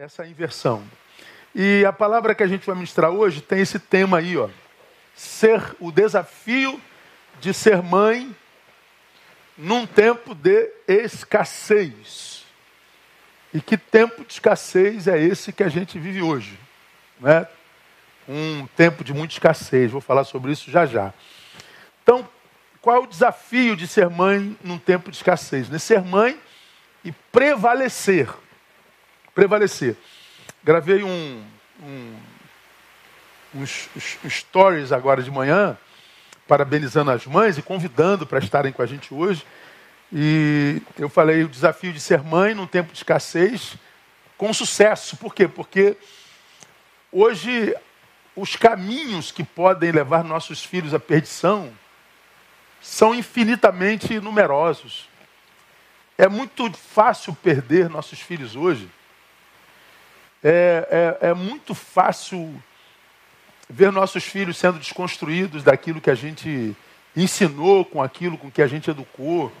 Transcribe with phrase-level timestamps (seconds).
[0.00, 0.82] essa inversão.
[1.54, 4.48] E a palavra que a gente vai ministrar hoje tem esse tema aí, ó.
[5.14, 6.80] Ser o desafio
[7.38, 8.34] de ser mãe
[9.58, 12.46] num tempo de escassez.
[13.52, 16.58] E que tempo de escassez é esse que a gente vive hoje?
[17.20, 17.46] Né?
[18.26, 19.90] Um tempo de muita escassez.
[19.90, 21.12] Vou falar sobre isso já já.
[22.02, 22.26] Então,
[22.80, 25.68] qual é o desafio de ser mãe num tempo de escassez?
[25.68, 25.78] Né?
[25.78, 26.40] Ser mãe
[27.04, 28.30] e prevalecer.
[29.34, 29.96] Prevalecer.
[30.62, 31.44] Gravei um,
[31.82, 32.16] um,
[33.54, 35.76] uns, uns stories agora de manhã,
[36.46, 39.44] parabenizando as mães e convidando para estarem com a gente hoje.
[40.12, 43.76] E eu falei o desafio de ser mãe num tempo de escassez
[44.36, 45.16] com sucesso.
[45.16, 45.46] Por quê?
[45.46, 45.96] Porque
[47.12, 47.74] hoje
[48.34, 51.72] os caminhos que podem levar nossos filhos à perdição
[52.80, 55.08] são infinitamente numerosos.
[56.16, 58.90] É muito fácil perder nossos filhos hoje.
[60.42, 62.54] É, é, é, muito fácil
[63.68, 66.74] ver nossos filhos sendo desconstruídos daquilo que a gente
[67.14, 69.52] ensinou, com aquilo com que a gente educou.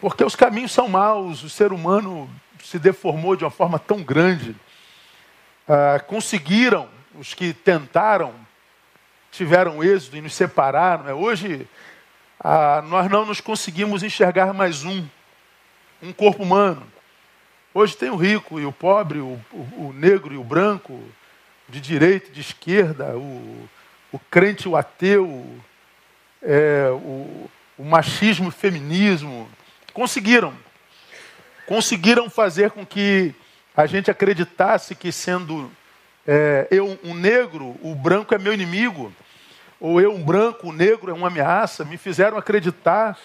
[0.00, 2.30] Porque os caminhos são maus, o ser humano
[2.62, 4.54] se deformou de uma forma tão grande.
[5.68, 8.34] Ah, conseguiram, os que tentaram,
[9.32, 11.08] tiveram êxito e nos separaram.
[11.08, 11.14] É?
[11.14, 11.66] Hoje,
[12.38, 15.04] ah, nós não nos conseguimos enxergar mais um,
[16.02, 16.86] um corpo humano.
[17.78, 20.98] Hoje tem o rico e o pobre, o, o, o negro e o branco,
[21.68, 23.68] de direita de esquerda, o,
[24.10, 25.44] o crente e o ateu,
[26.42, 29.46] é, o, o machismo e o feminismo.
[29.92, 30.54] Conseguiram.
[31.66, 33.34] Conseguiram fazer com que
[33.76, 35.70] a gente acreditasse que sendo
[36.26, 39.12] é, eu um negro, o branco é meu inimigo,
[39.78, 43.18] ou eu um branco, o negro é uma ameaça, me fizeram acreditar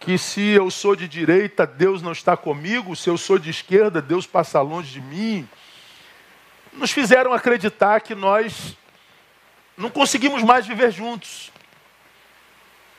[0.00, 4.00] que se eu sou de direita, Deus não está comigo, se eu sou de esquerda,
[4.00, 5.46] Deus passa longe de mim.
[6.72, 8.76] Nos fizeram acreditar que nós
[9.76, 11.52] não conseguimos mais viver juntos.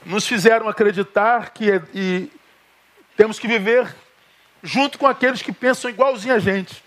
[0.05, 2.31] Nos fizeram acreditar que e,
[3.17, 3.95] temos que viver
[4.61, 6.83] junto com aqueles que pensam igualzinho a gente.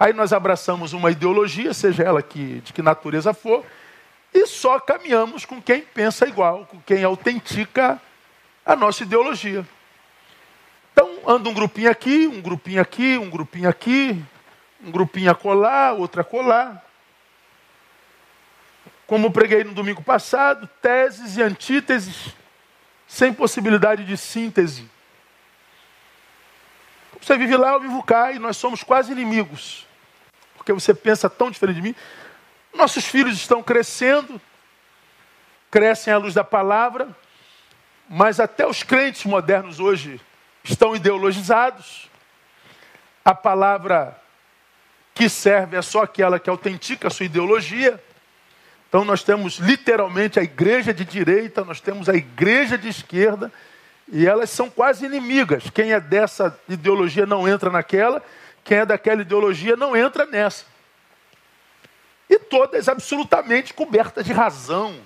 [0.00, 3.64] Aí nós abraçamos uma ideologia, seja ela que, de que natureza for,
[4.32, 8.00] e só caminhamos com quem pensa igual, com quem autentica
[8.64, 9.66] a nossa ideologia.
[10.92, 14.24] Então, anda um grupinho aqui, um grupinho aqui, um grupinho aqui,
[14.82, 16.84] um grupinho a colar, outro a colar.
[19.06, 22.34] Como preguei no domingo passado, teses e antíteses,
[23.06, 24.88] sem possibilidade de síntese.
[27.20, 29.86] Você vive lá, eu vivo cá, e nós somos quase inimigos.
[30.56, 31.94] Porque você pensa tão diferente de mim.
[32.72, 34.40] Nossos filhos estão crescendo,
[35.70, 37.14] crescem à luz da palavra,
[38.08, 40.20] mas até os crentes modernos hoje
[40.62, 42.10] estão ideologizados.
[43.24, 44.20] A palavra
[45.14, 48.02] que serve é só aquela que autentica a sua ideologia.
[48.88, 53.52] Então nós temos literalmente a igreja de direita, nós temos a igreja de esquerda,
[54.08, 55.70] e elas são quase inimigas.
[55.70, 58.22] Quem é dessa ideologia não entra naquela,
[58.62, 60.64] quem é daquela ideologia não entra nessa.
[62.28, 64.96] E todas absolutamente cobertas de razão,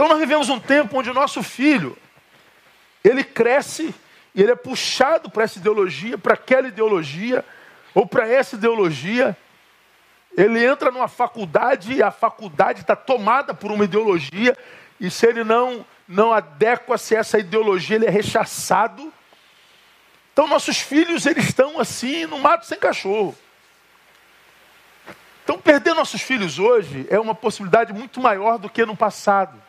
[0.00, 1.94] então nós vivemos um tempo onde o nosso filho,
[3.04, 3.94] ele cresce
[4.34, 7.44] e ele é puxado para essa ideologia, para aquela ideologia,
[7.94, 9.36] ou para essa ideologia.
[10.34, 14.56] Ele entra numa faculdade e a faculdade está tomada por uma ideologia,
[14.98, 19.12] e se ele não, não adequa-se a essa ideologia, ele é rechaçado.
[20.32, 23.36] Então nossos filhos, eles estão assim, no mato sem cachorro.
[25.44, 29.68] Então perder nossos filhos hoje é uma possibilidade muito maior do que no passado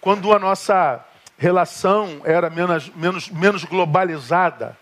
[0.00, 1.04] quando a nossa
[1.36, 4.78] relação era menos, menos, menos globalizada,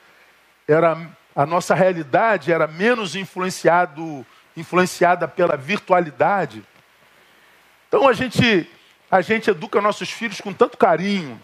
[0.67, 4.25] era, a nossa realidade era menos influenciado,
[4.56, 6.65] influenciada pela virtualidade.
[7.89, 8.69] Então a gente,
[9.11, 11.41] a gente educa nossos filhos com tanto carinho,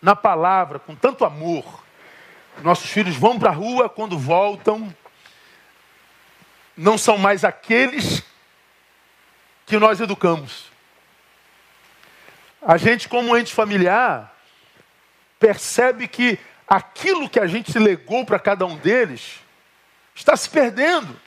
[0.00, 1.84] na palavra, com tanto amor.
[2.62, 4.94] Nossos filhos vão para a rua, quando voltam,
[6.76, 8.24] não são mais aqueles
[9.66, 10.71] que nós educamos.
[12.64, 14.32] A gente, como ente familiar,
[15.38, 19.40] percebe que aquilo que a gente legou para cada um deles
[20.14, 21.20] está se perdendo.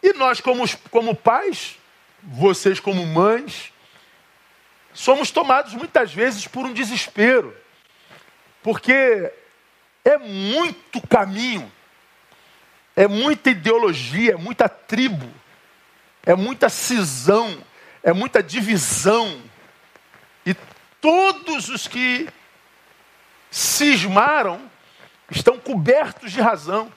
[0.00, 1.78] E nós, como, como pais,
[2.22, 3.72] vocês, como mães,
[4.94, 7.56] somos tomados muitas vezes por um desespero,
[8.62, 9.32] porque
[10.04, 11.70] é muito caminho,
[12.94, 15.28] é muita ideologia, é muita tribo,
[16.24, 17.64] é muita cisão,
[18.00, 19.42] é muita divisão
[21.02, 22.28] todos os que
[23.50, 24.70] cismaram
[25.30, 26.90] estão cobertos de razão.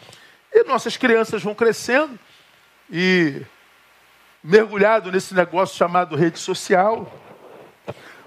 [0.53, 2.17] E nossas crianças vão crescendo
[2.89, 3.41] e
[4.41, 7.11] mergulhado nesse negócio chamado rede social,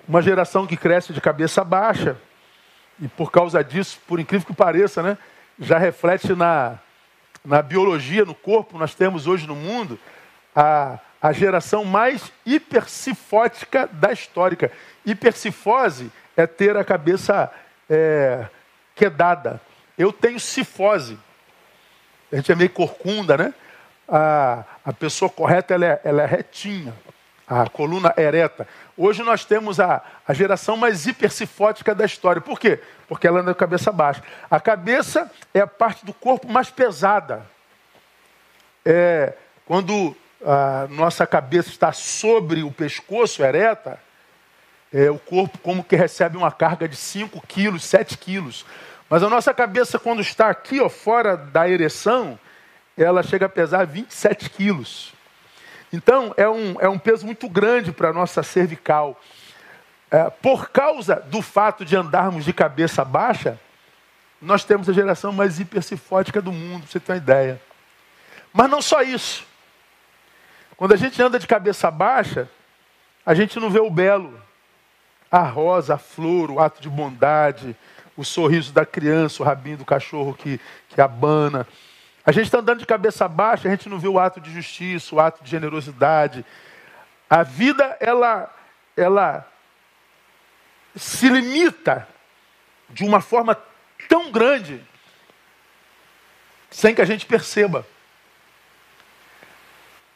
[0.06, 2.20] uma geração que cresce de cabeça baixa
[3.00, 5.16] e por causa disso, por incrível que pareça, né,
[5.60, 6.78] já reflete na,
[7.44, 8.76] na biologia, no corpo.
[8.76, 9.98] Nós temos hoje no mundo
[10.54, 14.70] a, a geração mais hipercifótica da histórica.
[15.04, 17.50] Hipercifose é ter a cabeça
[17.90, 18.46] é,
[18.94, 19.60] quedada.
[19.96, 21.18] Eu tenho cifose.
[22.32, 23.54] A gente é meio corcunda, né?
[24.08, 26.94] A, a pessoa correta ela é, ela é retinha,
[27.46, 28.66] a coluna ereta.
[28.96, 32.40] Hoje nós temos a, a geração mais hipercifótica da história.
[32.40, 32.80] Por quê?
[33.08, 34.22] Porque ela anda com a cabeça baixa.
[34.50, 37.44] A cabeça é a parte do corpo mais pesada.
[38.84, 39.34] É,
[39.66, 43.98] quando a nossa cabeça está sobre o pescoço, ereta,
[44.92, 48.64] é, o corpo como que recebe uma carga de 5 quilos, 7 quilos.
[49.08, 52.38] Mas a nossa cabeça, quando está aqui, ó, fora da ereção,
[52.96, 55.12] ela chega a pesar 27 quilos.
[55.92, 59.18] Então, é um, é um peso muito grande para a nossa cervical.
[60.10, 63.58] É, por causa do fato de andarmos de cabeça baixa,
[64.40, 67.60] nós temos a geração mais hipercifótica do mundo, você ter uma ideia.
[68.52, 69.47] Mas não só isso.
[70.78, 72.48] Quando a gente anda de cabeça baixa,
[73.26, 74.40] a gente não vê o belo,
[75.28, 77.76] a rosa, a flor, o ato de bondade,
[78.16, 81.66] o sorriso da criança, o rabinho do cachorro que, que abana.
[82.24, 85.16] A gente está andando de cabeça baixa, a gente não vê o ato de justiça,
[85.16, 86.46] o ato de generosidade.
[87.28, 88.48] A vida, ela,
[88.96, 89.50] ela
[90.94, 92.06] se limita
[92.88, 93.58] de uma forma
[94.08, 94.80] tão grande,
[96.70, 97.84] sem que a gente perceba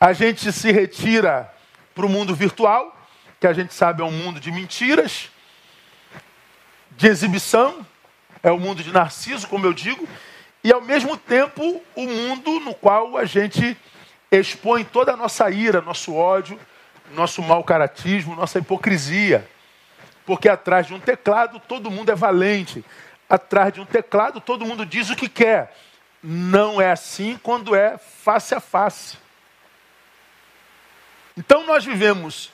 [0.03, 1.49] a gente se retira
[1.95, 2.93] para o mundo virtual,
[3.39, 5.31] que a gente sabe é um mundo de mentiras,
[6.91, 7.87] de exibição,
[8.43, 10.09] é o um mundo de narciso, como eu digo,
[10.65, 13.77] e ao mesmo tempo o mundo no qual a gente
[14.29, 16.59] expõe toda a nossa ira, nosso ódio,
[17.15, 19.49] nosso mau caratismo, nossa hipocrisia.
[20.27, 22.85] Porque atrás de um teclado todo mundo é valente.
[23.31, 25.73] Atrás de um teclado todo mundo diz o que quer.
[26.21, 29.22] Não é assim quando é face a face.
[31.37, 32.52] Então nós vivemos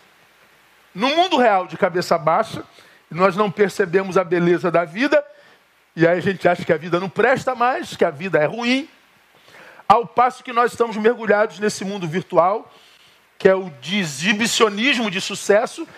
[0.95, 2.65] no mundo real de cabeça baixa,
[3.11, 5.25] nós não percebemos a beleza da vida,
[5.95, 8.47] e aí a gente acha que a vida não presta mais, que a vida é
[8.47, 8.89] ruim,
[9.89, 12.73] ao passo que nós estamos mergulhados nesse mundo virtual,
[13.39, 15.89] que é o de exibicionismo de sucesso,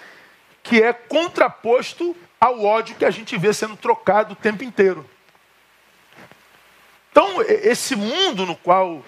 [0.62, 5.08] que é contraposto ao ódio que a gente vê sendo trocado o tempo inteiro.
[7.10, 9.04] Então, esse mundo no qual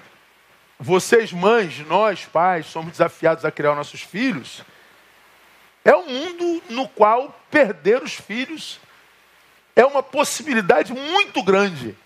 [0.83, 4.63] vocês, mães, nós, pais, somos desafiados a criar nossos filhos,
[5.85, 8.81] é um mundo no qual perder os filhos
[9.77, 11.97] é uma possibilidade muito grande.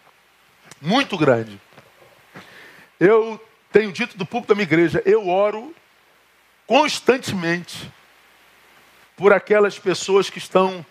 [0.79, 1.59] Muito grande.
[3.01, 3.43] Eu
[3.73, 5.75] tenho dito do público da minha igreja, eu oro
[6.67, 7.91] constantemente
[9.17, 10.85] por aquelas pessoas que estão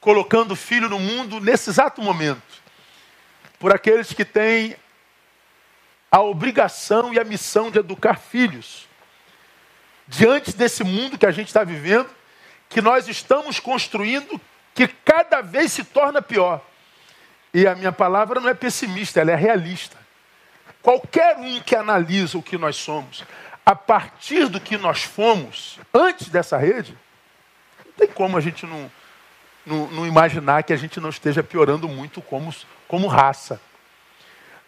[0.00, 2.42] colocando filho no mundo nesse exato momento.
[3.56, 4.74] Por aqueles que têm
[6.10, 8.88] a obrigação e a missão de educar filhos.
[10.08, 12.08] Diante desse mundo que a gente está vivendo,
[12.68, 14.40] que nós estamos construindo,
[14.74, 16.60] que cada vez se torna pior.
[17.54, 19.96] E a minha palavra não é pessimista, ela é realista.
[20.82, 23.24] Qualquer um que analisa o que nós somos,
[23.64, 26.96] a partir do que nós fomos, antes dessa rede,
[27.84, 28.90] não tem como a gente não,
[29.66, 32.54] não, não imaginar que a gente não esteja piorando muito como,
[32.88, 33.60] como raça.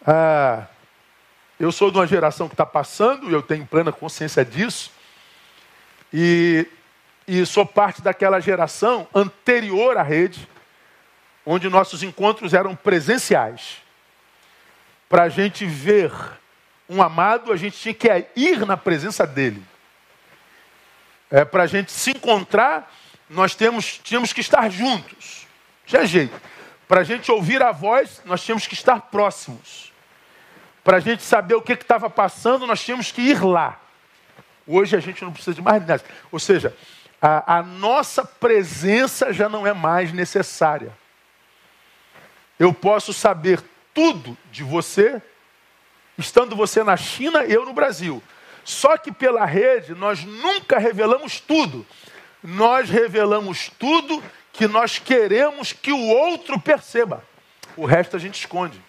[0.07, 0.67] Ah,
[1.59, 4.91] eu sou de uma geração que está passando, e eu tenho plena consciência disso,
[6.13, 6.67] e,
[7.27, 10.49] e sou parte daquela geração anterior à rede,
[11.45, 13.79] onde nossos encontros eram presenciais.
[15.09, 16.13] Para a gente ver
[16.89, 19.63] um amado, a gente tinha que ir na presença dele.
[21.31, 22.93] É, Para a gente se encontrar,
[23.29, 25.47] nós temos, tínhamos que estar juntos.
[25.87, 26.39] Tinha jeito.
[26.87, 29.92] Para a gente ouvir a voz, nós tínhamos que estar próximos.
[30.85, 33.81] Para a gente saber o que estava passando, nós tínhamos que ir lá.
[34.67, 36.03] Hoje a gente não precisa de mais nada.
[36.31, 36.77] Ou seja,
[37.21, 40.93] a, a nossa presença já não é mais necessária.
[42.59, 43.63] Eu posso saber
[43.95, 45.23] tudo de você,
[46.19, 48.23] estando você na China e eu no Brasil.
[48.65, 51.87] Só que pela rede nós nunca revelamos tudo.
[52.43, 54.23] Nós revelamos tudo
[54.53, 57.25] que nós queremos que o outro perceba.
[57.77, 58.81] O resto a gente esconde.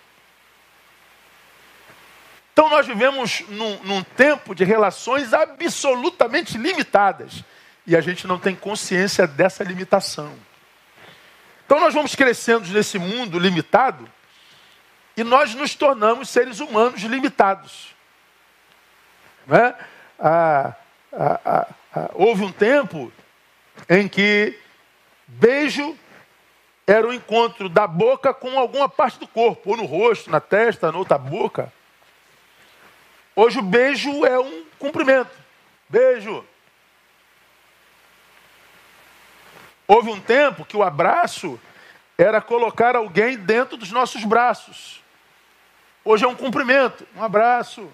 [2.53, 7.43] Então nós vivemos num, num tempo de relações absolutamente limitadas.
[7.85, 10.33] E a gente não tem consciência dessa limitação.
[11.65, 14.07] Então nós vamos crescendo nesse mundo limitado
[15.17, 17.93] e nós nos tornamos seres humanos limitados.
[19.47, 19.75] Né?
[20.19, 20.73] Ah,
[21.11, 23.11] ah, ah, houve um tempo
[23.89, 24.57] em que
[25.27, 25.97] beijo
[26.85, 30.91] era o encontro da boca com alguma parte do corpo, ou no rosto, na testa,
[30.91, 31.71] na outra boca.
[33.35, 35.31] Hoje o beijo é um cumprimento.
[35.89, 36.45] Beijo.
[39.87, 41.59] Houve um tempo que o abraço
[42.17, 45.01] era colocar alguém dentro dos nossos braços.
[46.05, 47.91] Hoje é um cumprimento, um abraço.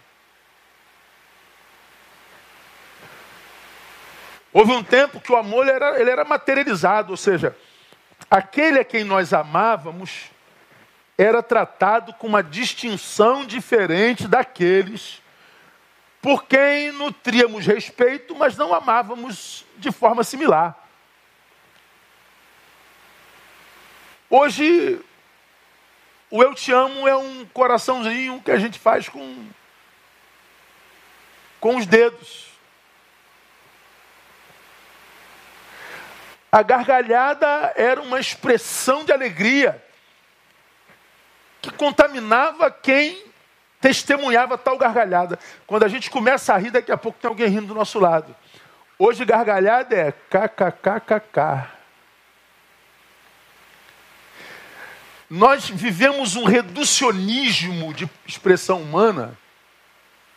[4.52, 7.56] Houve um tempo que o amor era, ele era materializado, ou seja,
[8.30, 10.32] aquele a quem nós amávamos
[11.18, 15.22] era tratado com uma distinção diferente daqueles
[16.22, 20.88] por quem nutríamos respeito, mas não amávamos de forma similar.
[24.30, 25.00] Hoje,
[26.30, 29.48] o eu te amo é um coraçãozinho que a gente faz com,
[31.60, 32.50] com os dedos.
[36.52, 39.84] A gargalhada era uma expressão de alegria
[41.62, 43.29] que contaminava quem
[43.82, 45.40] testemunhava tal gargalhada.
[45.66, 48.36] Quando a gente começa a rir, daqui a pouco tem alguém rindo do nosso lado.
[48.98, 51.68] Hoje gargalhada é kkkk.
[55.30, 59.38] Nós vivemos um reducionismo de expressão humana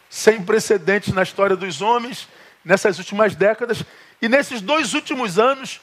[0.08, 2.28] sem precedentes na história dos homens
[2.62, 3.82] nessas últimas décadas
[4.20, 5.80] e nesses dois últimos anos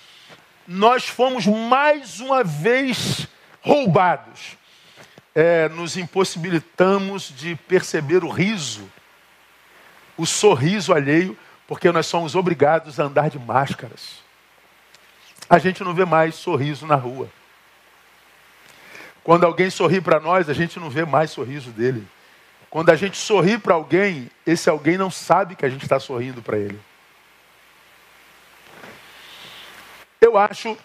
[0.68, 3.28] nós fomos mais uma vez
[3.62, 4.59] roubados.
[5.36, 8.90] É, nos impossibilitamos de perceber o riso,
[10.18, 14.24] o sorriso alheio, porque nós somos obrigados a andar de máscaras.
[15.50, 17.30] A gente não vê mais sorriso na rua.
[19.24, 22.08] Quando alguém sorri para nós, a gente não vê mais sorriso dele.
[22.70, 26.42] Quando a gente sorri para alguém, esse alguém não sabe que a gente está sorrindo
[26.42, 26.80] para ele.
[30.22, 30.78] Eu acho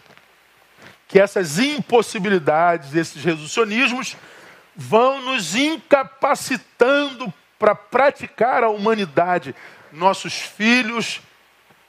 [1.08, 4.16] que essas impossibilidades, esses reducionismos,
[4.76, 9.54] vão nos incapacitando para praticar a humanidade.
[9.92, 11.20] Nossos filhos,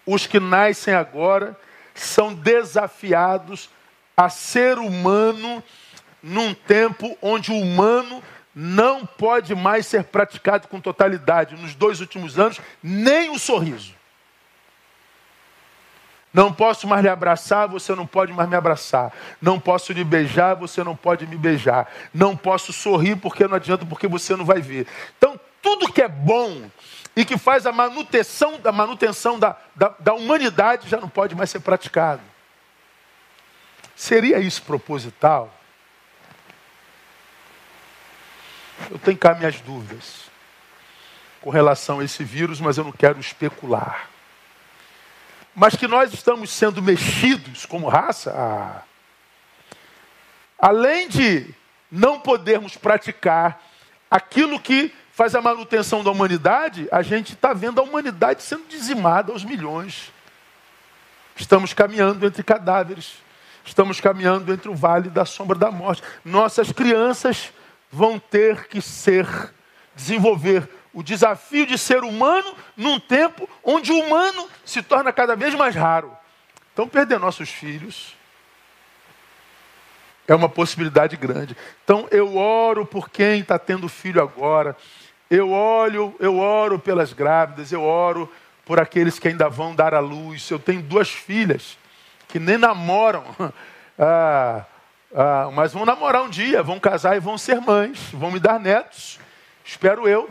[0.05, 1.59] os que nascem agora,
[1.93, 3.69] são desafiados
[4.15, 5.63] a ser humano
[6.21, 8.23] num tempo onde o humano
[8.53, 11.55] não pode mais ser praticado com totalidade.
[11.55, 13.94] Nos dois últimos anos, nem o sorriso.
[16.35, 19.13] Não posso mais lhe abraçar, você não pode mais me abraçar.
[19.41, 21.89] Não posso lhe beijar, você não pode me beijar.
[22.13, 24.85] Não posso sorrir porque não adianta, porque você não vai ver.
[25.17, 26.69] Então, tudo que é bom
[27.15, 31.49] e que faz a manutenção, da manutenção da, da, da humanidade já não pode mais
[31.49, 32.21] ser praticado.
[33.95, 35.49] Seria isso proposital?
[38.91, 40.25] Eu tenho cá minhas dúvidas
[41.39, 44.09] com relação a esse vírus, mas eu não quero especular
[45.55, 48.81] mas que nós estamos sendo mexidos como raça, ah,
[50.59, 51.47] além de
[51.89, 53.62] não podermos praticar
[54.12, 59.31] aquilo que faz a manutenção da humanidade, a gente está vendo a humanidade sendo dizimada
[59.31, 60.12] aos milhões.
[61.38, 63.13] Estamos caminhando entre cadáveres,
[63.63, 66.03] estamos caminhando entre o vale da sombra da morte.
[66.24, 67.53] Nossas crianças
[67.89, 69.25] vão ter que ser,
[69.95, 75.53] desenvolver o desafio de ser humano num tempo onde o humano se torna cada vez
[75.53, 76.17] mais raro.
[76.73, 78.15] Então, perder nossos filhos
[80.25, 81.55] é uma possibilidade grande.
[81.83, 84.75] Então, eu oro por quem está tendo filho agora.
[85.29, 88.31] Eu olho, eu oro pelas grávidas, eu oro
[88.63, 90.49] por aqueles que ainda vão dar à luz.
[90.49, 91.77] Eu tenho duas filhas
[92.29, 93.23] que nem namoram,
[93.99, 94.63] ah,
[95.13, 98.61] ah, mas vão namorar um dia, vão casar e vão ser mães, vão me dar
[98.61, 99.19] netos.
[99.65, 100.29] Espero eu.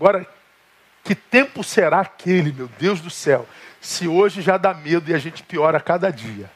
[0.00, 0.26] Agora,
[1.04, 3.46] que tempo será aquele, meu Deus do céu,
[3.82, 6.50] se hoje já dá medo e a gente piora a cada dia?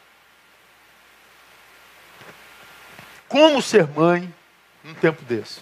[3.28, 4.34] Como ser mãe
[4.82, 5.60] num tempo desse?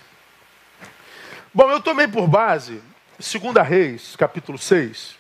[1.53, 2.81] Bom, eu tomei por base
[3.19, 5.19] 2 Reis, capítulo 6,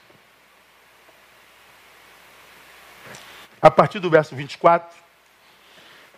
[3.60, 4.96] a partir do verso 24,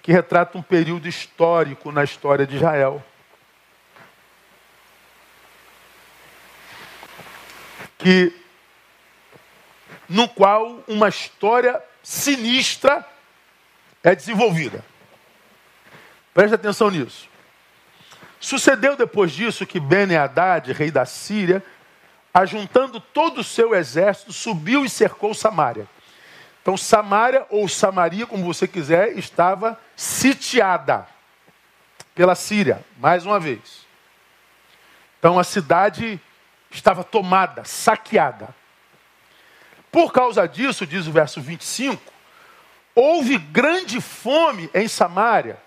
[0.02, 3.02] que retrata um período histórico na história de Israel.
[8.04, 8.36] Que
[10.06, 13.02] no qual uma história sinistra
[14.02, 14.84] é desenvolvida.
[16.34, 17.30] Preste atenção nisso.
[18.38, 21.64] Sucedeu depois disso que Ben-Hadad, rei da Síria,
[22.34, 25.88] ajuntando todo o seu exército, subiu e cercou Samaria.
[26.60, 31.06] Então, Samaria, ou Samaria, como você quiser, estava sitiada.
[32.14, 33.86] pela Síria, mais uma vez.
[35.18, 36.20] Então a cidade
[36.74, 38.54] estava tomada, saqueada.
[39.90, 42.12] Por causa disso, diz o verso 25,
[42.94, 45.58] houve grande fome em Samaria,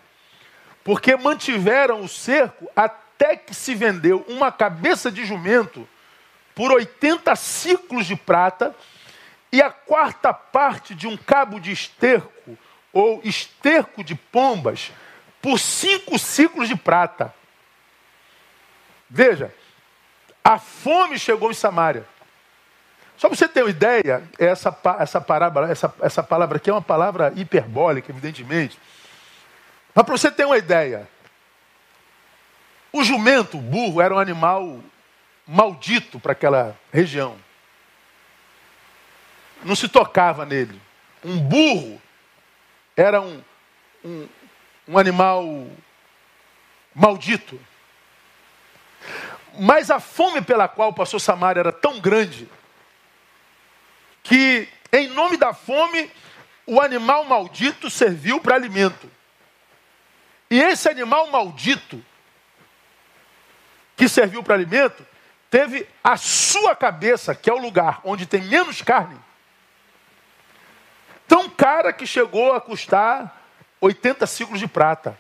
[0.84, 5.88] porque mantiveram o cerco até que se vendeu uma cabeça de jumento
[6.54, 8.76] por 80 ciclos de prata
[9.52, 12.58] e a quarta parte de um cabo de esterco
[12.92, 14.92] ou esterco de pombas
[15.42, 17.34] por cinco ciclos de prata.
[19.10, 19.54] Veja,
[20.48, 22.08] a fome chegou em Samaria.
[23.18, 26.82] Só para você ter uma ideia, essa, essa, parábola, essa, essa palavra aqui é uma
[26.82, 28.80] palavra hiperbólica, evidentemente.
[29.94, 31.06] Mas para você ter uma ideia,
[32.94, 34.80] o jumento, o burro, era um animal
[35.46, 37.36] maldito para aquela região.
[39.66, 40.82] Não se tocava nele.
[41.25, 42.01] Um burro
[42.96, 43.44] era um,
[44.06, 44.27] um,
[44.88, 45.68] um animal
[46.96, 47.60] maldito.
[49.60, 52.48] Mas a fome pela qual passou Samaria era tão grande
[54.22, 56.12] que, em nome da fome,
[56.66, 59.10] o animal maldito serviu para alimento.
[60.50, 62.04] E esse animal maldito
[63.96, 65.06] que serviu para alimento
[65.50, 69.18] teve a sua cabeça, que é o lugar onde tem menos carne,
[71.28, 73.42] tão cara que chegou a custar
[73.82, 75.18] 80 ciclos de prata.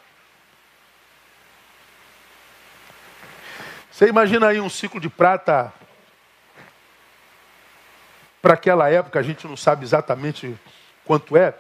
[3.97, 5.73] Você imagina aí um ciclo de prata
[8.39, 10.55] para aquela época, a gente não sabe exatamente
[11.03, 11.57] quanto é,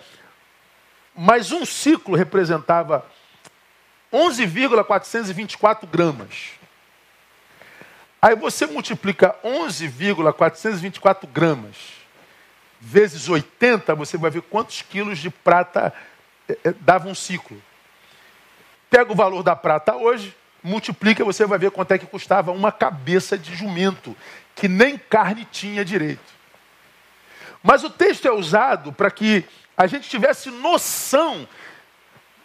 [1.15, 3.03] mas um ciclo representava
[4.13, 6.51] 11,424 gramas.
[8.21, 11.75] Aí você multiplica 11,424 gramas
[12.79, 15.91] vezes 80, você vai ver quantos quilos de prata
[16.47, 17.59] é, é, dava um ciclo.
[18.91, 20.35] Pega o valor da prata hoje,
[20.67, 24.15] multiplica, você vai ver quanto é que custava uma cabeça de jumento,
[24.53, 26.35] que nem carne tinha direito.
[27.63, 31.47] Mas o texto é usado para que a gente tivesse noção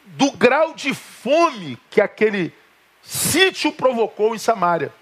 [0.05, 2.55] do grau de fome que aquele
[3.03, 4.93] sítio provocou em Samaria.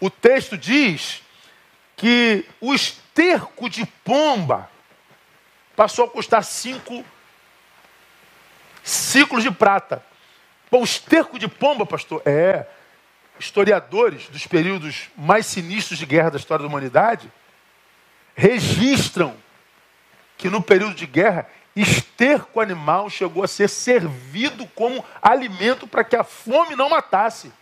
[0.00, 1.22] O texto diz
[1.96, 4.70] que o esterco de pomba
[5.76, 7.04] passou a custar cinco
[8.82, 10.04] ciclos de prata.
[10.72, 12.66] Bom, esterco de pomba, pastor, é.
[13.38, 17.30] Historiadores dos períodos mais sinistros de guerra da história da humanidade
[18.34, 19.36] registram
[20.38, 26.16] que no período de guerra, esterco animal chegou a ser servido como alimento para que
[26.16, 27.52] a fome não matasse.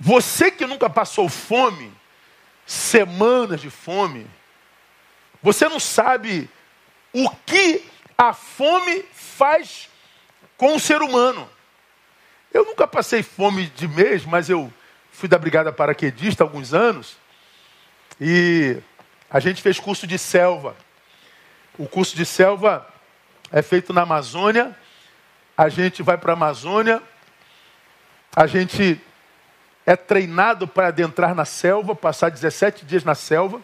[0.00, 1.92] Você que nunca passou fome,
[2.66, 4.26] semanas de fome,
[5.40, 6.50] você não sabe
[7.12, 7.84] o que
[8.18, 9.88] a fome faz
[10.60, 11.48] com o ser humano.
[12.52, 14.70] Eu nunca passei fome de mês, mas eu
[15.10, 17.16] fui da Brigada Paraquedista há alguns anos
[18.20, 18.76] e
[19.30, 20.76] a gente fez curso de selva.
[21.78, 22.86] O curso de selva
[23.50, 24.76] é feito na Amazônia.
[25.56, 27.02] A gente vai para a Amazônia,
[28.36, 29.00] a gente
[29.86, 33.62] é treinado para adentrar na selva, passar 17 dias na selva.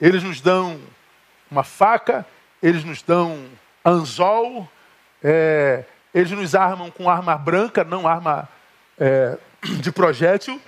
[0.00, 0.80] Eles nos dão
[1.48, 2.26] uma faca,
[2.60, 3.48] eles nos dão
[3.84, 4.68] anzol,
[5.24, 8.46] é, eles nos armam com arma branca, não arma
[8.98, 9.38] é,
[9.80, 10.60] de projétil.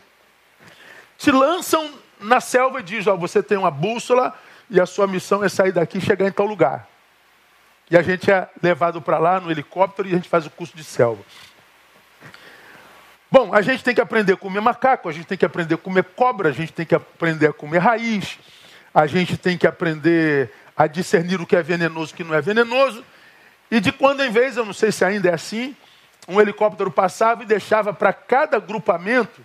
[1.18, 4.34] Te lançam na selva e diz: ó, você tem uma bússola
[4.70, 6.88] e a sua missão é sair daqui e chegar em tal lugar.
[7.90, 10.74] E a gente é levado para lá no helicóptero e a gente faz o curso
[10.74, 11.22] de selva.
[13.30, 15.78] Bom, a gente tem que aprender a comer macaco, a gente tem que aprender a
[15.78, 18.38] comer cobra, a gente tem que aprender a comer raiz,
[18.94, 22.34] a gente tem que aprender a discernir o que é venenoso e o que não
[22.34, 23.04] é venenoso.
[23.70, 25.76] E de quando em vez, eu não sei se ainda é assim,
[26.28, 29.44] um helicóptero passava e deixava para cada grupamento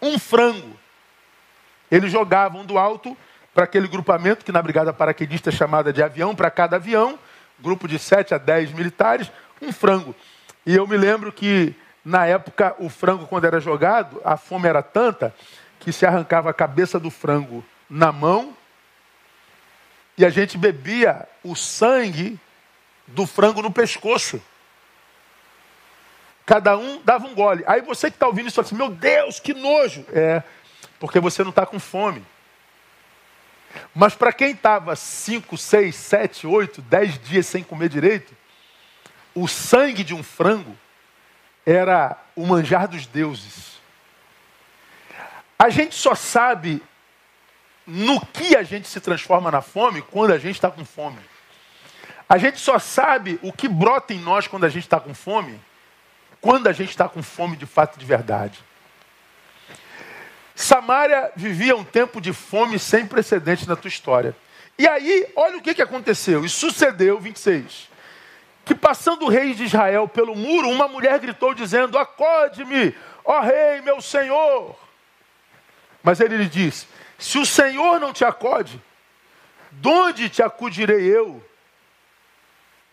[0.00, 0.78] um frango.
[1.90, 3.16] Eles jogavam do alto
[3.54, 7.18] para aquele grupamento, que na brigada paraquedista é chamada de avião, para cada avião,
[7.58, 10.14] grupo de 7 a 10 militares, um frango.
[10.64, 14.82] E eu me lembro que na época, o frango, quando era jogado, a fome era
[14.82, 15.34] tanta
[15.80, 18.54] que se arrancava a cabeça do frango na mão
[20.16, 22.38] e a gente bebia o sangue
[23.08, 24.40] do frango no pescoço.
[26.46, 27.62] Cada um dava um gole.
[27.66, 30.04] Aí você que está ouvindo isso fala assim: Meu Deus, que nojo!
[30.12, 30.42] É,
[30.98, 32.24] porque você não está com fome.
[33.94, 38.34] Mas para quem estava 5, 6, 7, 8, 10 dias sem comer direito,
[39.34, 40.76] o sangue de um frango
[41.66, 43.78] era o manjar dos deuses.
[45.58, 46.82] A gente só sabe
[47.86, 51.18] no que a gente se transforma na fome quando a gente está com fome.
[52.28, 55.58] A gente só sabe o que brota em nós quando a gente está com fome,
[56.40, 58.62] quando a gente está com fome de fato de verdade.
[60.54, 64.36] Samaria vivia um tempo de fome sem precedentes na tua história.
[64.76, 66.44] E aí, olha o que, que aconteceu.
[66.44, 67.88] E sucedeu, 26,
[68.64, 73.80] que passando o rei de Israel pelo muro, uma mulher gritou dizendo: Acode-me, ó rei,
[73.80, 74.78] meu senhor.
[76.02, 76.86] Mas ele lhe disse:
[77.18, 78.82] Se o senhor não te acode,
[79.72, 81.42] de onde te acudirei eu?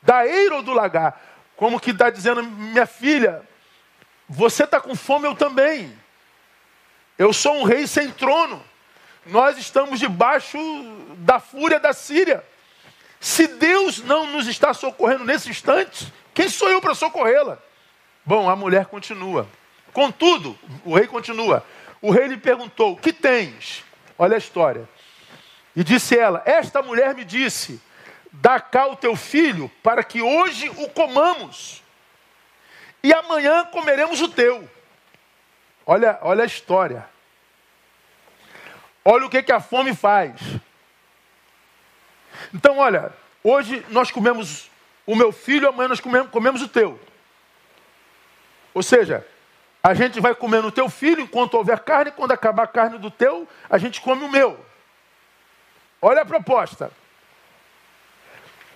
[0.05, 1.21] Da eira ou do lagar?
[1.55, 3.41] Como que está dizendo, minha filha,
[4.29, 5.91] você está com fome, eu também.
[7.17, 8.63] Eu sou um rei sem trono.
[9.25, 10.57] Nós estamos debaixo
[11.17, 12.43] da fúria da Síria.
[13.19, 17.57] Se Deus não nos está socorrendo nesse instante, quem sou eu para socorrê-la?
[18.23, 19.47] Bom, a mulher continua.
[19.93, 21.65] Contudo, o rei continua.
[22.01, 23.83] O rei lhe perguntou: que tens?
[24.17, 24.87] Olha a história.
[25.75, 27.81] E disse ela: Esta mulher me disse:
[28.41, 31.81] Dá cá o teu filho, para que hoje o comamos,
[33.01, 34.67] e amanhã comeremos o teu.
[35.85, 37.07] Olha, olha a história.
[39.03, 40.41] Olha o que, que a fome faz.
[42.53, 44.69] Então, olha, hoje nós comemos
[45.05, 46.99] o meu filho, amanhã nós comemos, comemos o teu.
[48.73, 49.25] Ou seja,
[49.83, 53.11] a gente vai comendo o teu filho enquanto houver carne, quando acabar a carne do
[53.11, 54.59] teu, a gente come o meu.
[56.01, 56.91] Olha a proposta.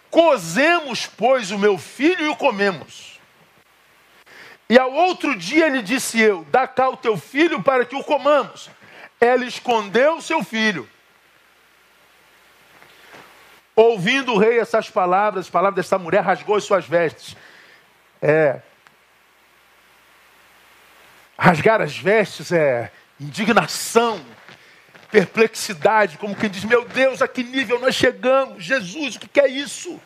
[0.09, 3.19] Cozemos, pois, o meu filho e o comemos.
[4.69, 8.03] E ao outro dia lhe disse eu: Dá cá o teu filho para que o
[8.03, 8.69] comamos.
[9.19, 10.87] Ela escondeu o seu filho.
[13.75, 17.35] Ouvindo o rei essas palavras, as palavras desta mulher, rasgou as suas vestes.
[18.21, 18.61] É.
[21.37, 24.23] Rasgar as vestes é indignação,
[25.11, 28.63] perplexidade, como quem diz: Meu Deus, a que nível nós chegamos?
[28.63, 29.99] Jesus, o que é isso?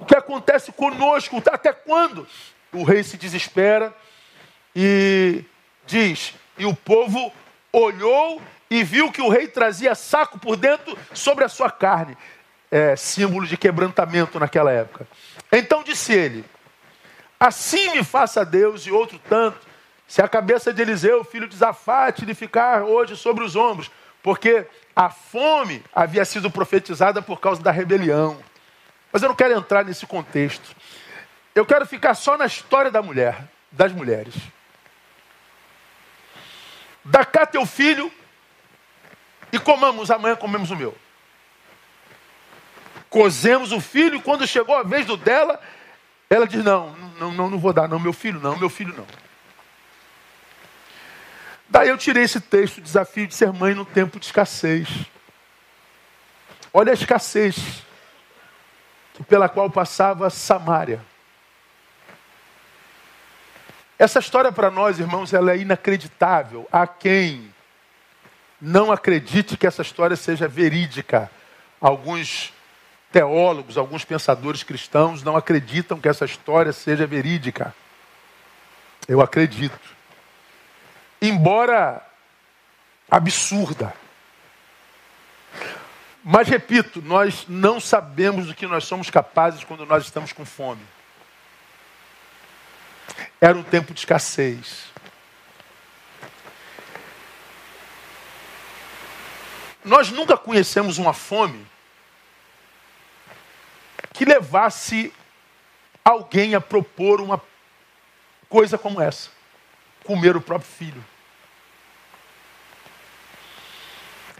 [0.00, 1.42] O que acontece conosco?
[1.50, 2.26] Até quando?
[2.72, 3.94] O rei se desespera
[4.74, 5.44] e
[5.86, 7.32] diz: E o povo
[7.72, 12.16] olhou e viu que o rei trazia saco por dentro sobre a sua carne
[12.74, 15.06] é, símbolo de quebrantamento naquela época.
[15.52, 16.44] Então disse ele:
[17.38, 19.60] Assim me faça Deus e outro tanto,
[20.14, 23.90] se a cabeça de Eliseu, filho de Zafate, de ficar hoje sobre os ombros,
[24.22, 28.40] porque a fome havia sido profetizada por causa da rebelião.
[29.12, 30.70] Mas eu não quero entrar nesse contexto.
[31.52, 34.36] Eu quero ficar só na história da mulher, das mulheres.
[37.04, 38.08] Dá cá teu filho
[39.52, 40.96] e comamos, amanhã comemos o meu.
[43.10, 45.60] Cozemos o filho, e quando chegou a vez do dela,
[46.30, 49.23] ela diz: Não, não, não, não vou dar, não, meu filho não, meu filho não.
[51.68, 54.88] Daí eu tirei esse texto, o desafio de ser mãe no tempo de escassez.
[56.72, 57.82] Olha a escassez
[59.28, 61.00] pela qual passava Samaria.
[63.98, 66.68] Essa história para nós, irmãos, ela é inacreditável.
[66.70, 67.54] Há quem
[68.60, 71.30] não acredite que essa história seja verídica.
[71.80, 72.52] Alguns
[73.12, 77.72] teólogos, alguns pensadores cristãos não acreditam que essa história seja verídica.
[79.06, 79.78] Eu acredito.
[81.26, 82.06] Embora
[83.10, 83.94] absurda.
[86.22, 90.86] Mas repito, nós não sabemos do que nós somos capazes quando nós estamos com fome.
[93.40, 94.92] Era um tempo de escassez.
[99.82, 101.66] Nós nunca conhecemos uma fome
[104.12, 105.10] que levasse
[106.04, 107.40] alguém a propor uma
[108.46, 109.30] coisa como essa:
[110.04, 111.13] comer o próprio filho.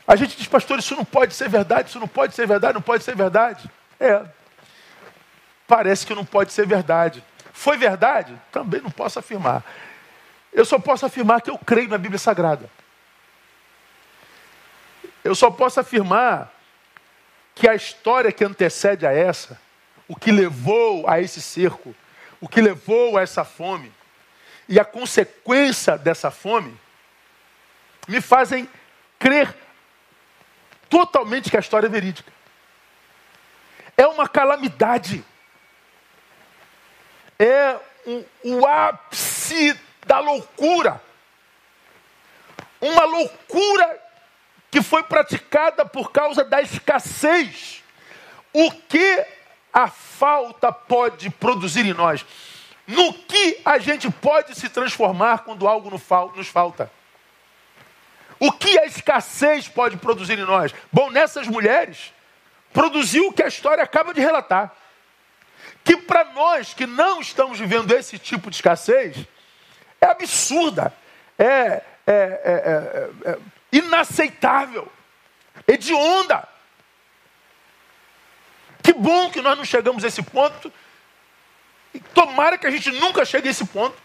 [0.07, 2.83] A gente diz, pastor, isso não pode ser verdade, isso não pode ser verdade, não
[2.83, 3.71] pode ser verdade.
[3.99, 4.25] É,
[5.67, 7.25] parece que não pode ser verdade.
[7.53, 8.39] Foi verdade?
[8.53, 9.65] Também não posso afirmar.
[10.53, 12.69] Eu só posso afirmar que eu creio na Bíblia Sagrada.
[15.23, 16.53] Eu só posso afirmar
[17.55, 19.59] que a história que antecede a essa
[20.09, 21.95] o que levou a esse cerco,
[22.41, 23.93] o que levou a essa fome
[24.69, 26.77] e a consequência dessa fome,
[28.07, 28.69] me fazem
[29.19, 29.55] crer
[30.95, 32.33] totalmente que a história é verídica.
[33.97, 35.25] É uma calamidade.
[37.37, 37.77] É
[38.07, 39.77] um, o ápice
[40.07, 41.03] da loucura.
[42.81, 44.01] Uma loucura
[44.71, 47.83] que foi praticada por causa da escassez.
[48.53, 49.27] O que
[49.73, 52.25] a falta pode produzir em nós?
[52.87, 56.89] No que a gente pode se transformar quando algo nos falta?
[58.45, 60.75] O que a escassez pode produzir em nós?
[60.93, 62.13] Bom, nessas mulheres,
[62.75, 64.71] produziu o que a história acaba de relatar.
[65.83, 69.17] que para nós que não estamos vivendo esse tipo de escassez,
[69.99, 70.93] é absurda,
[71.39, 72.13] é, é,
[73.27, 73.39] é, é
[73.73, 74.93] inaceitável,
[75.67, 76.47] hedionda.
[78.83, 80.71] Que bom que nós não chegamos a esse ponto.
[81.95, 83.97] E tomara que a gente nunca chegue a esse ponto.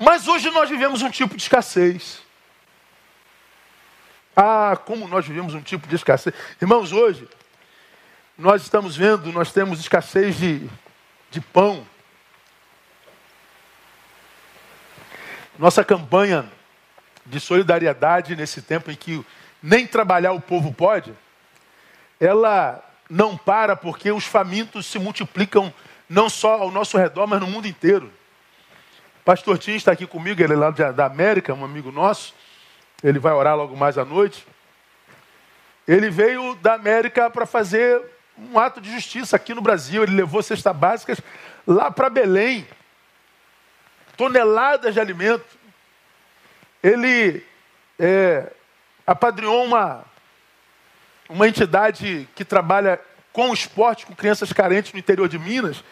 [0.00, 2.22] Mas hoje nós vivemos um tipo de escassez.
[4.34, 6.34] Ah, como nós vivemos um tipo de escassez.
[6.58, 7.28] Irmãos, hoje
[8.38, 10.66] nós estamos vendo, nós temos escassez de,
[11.30, 11.86] de pão.
[15.58, 16.50] Nossa campanha
[17.26, 19.22] de solidariedade nesse tempo em que
[19.62, 21.14] nem trabalhar o povo pode,
[22.18, 25.70] ela não para porque os famintos se multiplicam
[26.08, 28.10] não só ao nosso redor, mas no mundo inteiro.
[29.30, 32.34] Pastor Tim está aqui comigo, ele é lá da América, um amigo nosso.
[33.00, 34.44] Ele vai orar logo mais à noite.
[35.86, 38.02] Ele veio da América para fazer
[38.36, 40.02] um ato de justiça aqui no Brasil.
[40.02, 41.20] Ele levou cestas básicas
[41.64, 42.66] lá para Belém.
[44.16, 45.46] Toneladas de alimento.
[46.82, 47.46] Ele
[48.00, 48.52] é,
[49.06, 50.04] apadrinhou uma,
[51.28, 53.00] uma entidade que trabalha
[53.32, 55.84] com esporte, com crianças carentes no interior de Minas.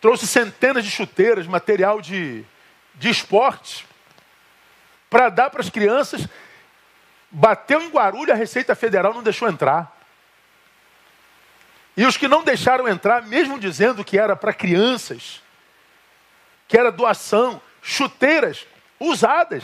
[0.00, 2.44] Trouxe centenas de chuteiras, material de,
[2.94, 3.86] de esporte,
[5.10, 6.26] para dar para as crianças.
[7.30, 9.96] Bateu em Guarulhos, a Receita Federal não deixou entrar.
[11.96, 15.42] E os que não deixaram entrar, mesmo dizendo que era para crianças,
[16.66, 18.66] que era doação, chuteiras
[18.98, 19.62] usadas,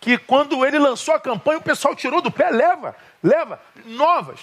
[0.00, 4.40] que quando ele lançou a campanha, o pessoal tirou do pé, leva, leva, novas.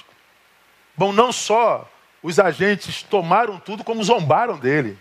[0.96, 1.88] Bom, não só
[2.22, 4.98] os agentes tomaram tudo, como zombaram dele.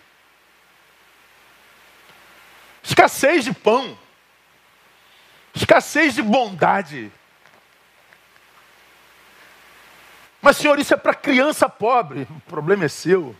[2.83, 3.99] Escassez de pão,
[5.55, 7.13] escassez de bondade.
[10.41, 12.27] Mas, senhor, isso é para criança pobre.
[12.31, 13.37] O problema é seu.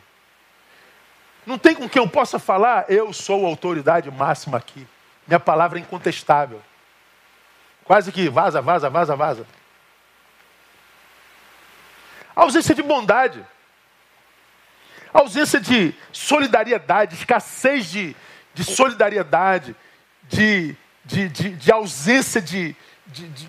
[1.47, 4.87] Não tem com quem eu possa falar, eu sou a autoridade máxima aqui.
[5.27, 6.63] Minha palavra é incontestável.
[7.85, 9.47] Quase que vaza, vaza, vaza, vaza.
[12.37, 13.45] ausência de bondade.
[15.13, 18.17] Ausência de solidariedade, escassez de,
[18.55, 19.75] de solidariedade,
[20.29, 22.75] de, de, de, de ausência de,
[23.07, 23.49] de, de,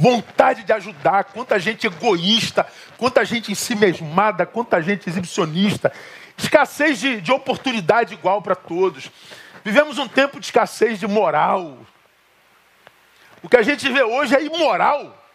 [0.00, 5.92] vontade de ajudar, quanta gente egoísta, quanta gente em si mesmada, quanta gente exibicionista,
[6.36, 9.10] escassez de, de oportunidade igual para todos.
[9.64, 11.78] Vivemos um tempo de escassez de moral.
[13.42, 15.25] O que a gente vê hoje é imoral.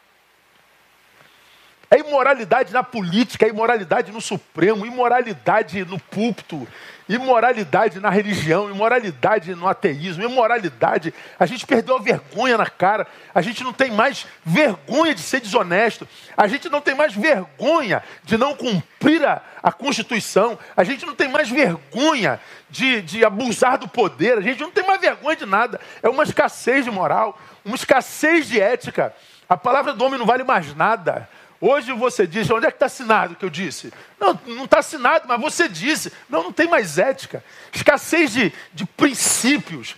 [1.94, 6.66] É imoralidade na política, é imoralidade no Supremo, imoralidade no púlpito,
[7.10, 11.14] imoralidade na religião, imoralidade no ateísmo, imoralidade.
[11.38, 15.42] A gente perdeu a vergonha na cara, a gente não tem mais vergonha de ser
[15.42, 21.06] desonesto, a gente não tem mais vergonha de não cumprir a, a Constituição, a gente
[21.06, 25.36] não tem mais vergonha de, de abusar do poder, a gente não tem mais vergonha
[25.36, 25.78] de nada.
[26.02, 29.14] É uma escassez de moral, uma escassez de ética.
[29.50, 31.28] A palavra do homem não vale mais nada.
[31.64, 33.94] Hoje você diz, onde é que está assinado o que eu disse?
[34.20, 36.12] Não, não está assinado, mas você disse.
[36.28, 37.44] Não, não tem mais ética.
[37.72, 39.96] Escassez de, de princípios.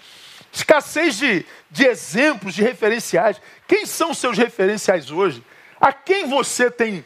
[0.51, 3.41] Escassez de, de exemplos, de referenciais.
[3.65, 5.41] Quem são seus referenciais hoje?
[5.79, 7.05] A quem você tem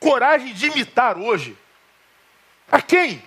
[0.00, 1.54] coragem de imitar hoje?
[2.72, 3.22] A quem?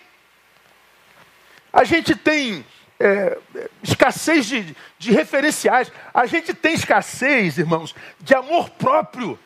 [1.72, 2.66] A gente tem
[3.00, 3.38] é,
[3.84, 5.92] escassez de, de referenciais.
[6.12, 9.38] A gente tem escassez, irmãos, de amor próprio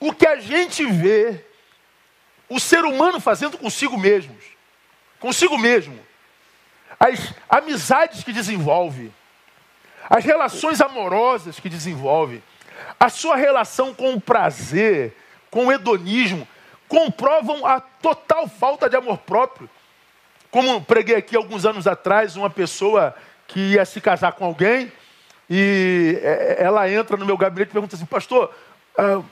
[0.00, 1.44] o que a gente vê
[2.48, 4.42] o ser humano fazendo consigo mesmos,
[5.20, 5.98] consigo mesmo,
[6.98, 9.12] as amizades que desenvolve,
[10.08, 12.42] as relações amorosas que desenvolve,
[12.98, 15.16] a sua relação com o prazer,
[15.50, 16.48] com o hedonismo,
[16.88, 19.70] comprovam a total falta de amor próprio.
[20.50, 23.14] Como preguei aqui alguns anos atrás, uma pessoa
[23.46, 24.90] que ia se casar com alguém
[25.48, 28.54] e é, ela entra no meu gabinete e pergunta assim, pastor,
[28.98, 29.24] uh,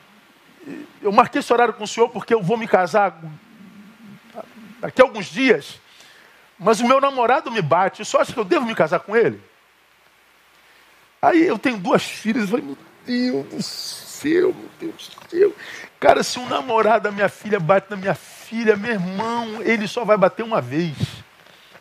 [1.02, 3.20] eu marquei esse horário com o senhor porque eu vou me casar
[4.80, 5.80] daqui a alguns dias,
[6.58, 9.16] mas o meu namorado me bate, eu só acho que eu devo me casar com
[9.16, 9.40] ele?
[11.20, 15.52] Aí eu tenho duas filhas, eu falei, meu Deus do céu, meu Deus do céu.
[15.98, 20.04] Cara, se um namorado da minha filha bate na minha filha, meu irmão, ele só
[20.04, 20.96] vai bater uma vez.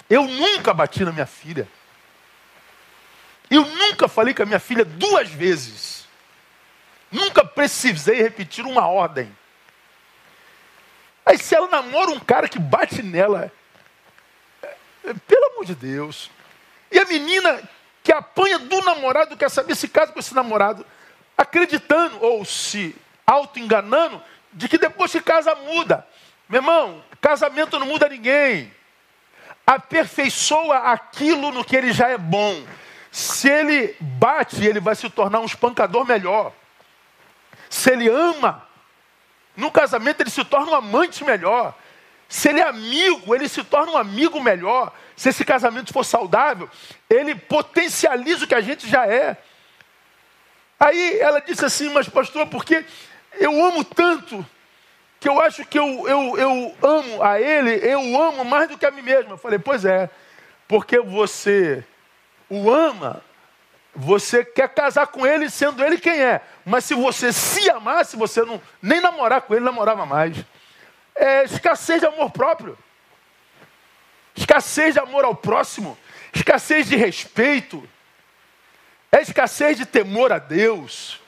[0.10, 1.68] Eu nunca bati na minha filha.
[3.50, 5.97] Eu nunca falei com a minha filha duas vezes.
[7.12, 9.36] Nunca precisei repetir uma ordem.
[11.26, 13.52] Aí se ela namora um cara que bate nela,
[14.64, 16.32] é, pelo amor de Deus.
[16.92, 17.62] E a menina
[18.04, 20.86] que apanha do namorado quer saber se casa com esse namorado,
[21.38, 24.22] acreditando ou se auto-enganando
[24.54, 26.08] de que depois que casa muda.
[26.48, 28.74] Meu irmão, casamento não muda ninguém.
[29.66, 32.64] Aperfeiçoa aquilo no que ele já é bom.
[33.12, 36.54] Se ele bate, ele vai se tornar um espancador melhor.
[37.70, 38.66] Se ele ama,
[39.56, 41.74] no casamento ele se torna um amante melhor.
[42.30, 44.94] Se ele é amigo, ele se torna um amigo melhor.
[45.16, 46.70] Se esse casamento for saudável,
[47.10, 49.38] ele potencializa o que a gente já é.
[50.80, 52.86] Aí ela disse assim, mas pastor, porque
[53.34, 54.46] eu amo tanto,
[55.20, 58.86] que eu acho que eu, eu, eu amo a ele, eu amo mais do que
[58.86, 59.32] a mim mesma.
[59.32, 60.10] Eu falei, pois é,
[60.68, 61.84] porque você
[62.50, 63.24] o ama,
[63.96, 66.42] você quer casar com ele sendo ele quem é.
[66.70, 70.36] Mas se você se amasse, você não nem namorar com ele, namorava mais.
[71.16, 72.78] É escassez de amor próprio.
[74.36, 75.98] Escassez de amor ao próximo.
[76.36, 77.88] Escassez de respeito.
[79.10, 81.22] É escassez de temor a Deus.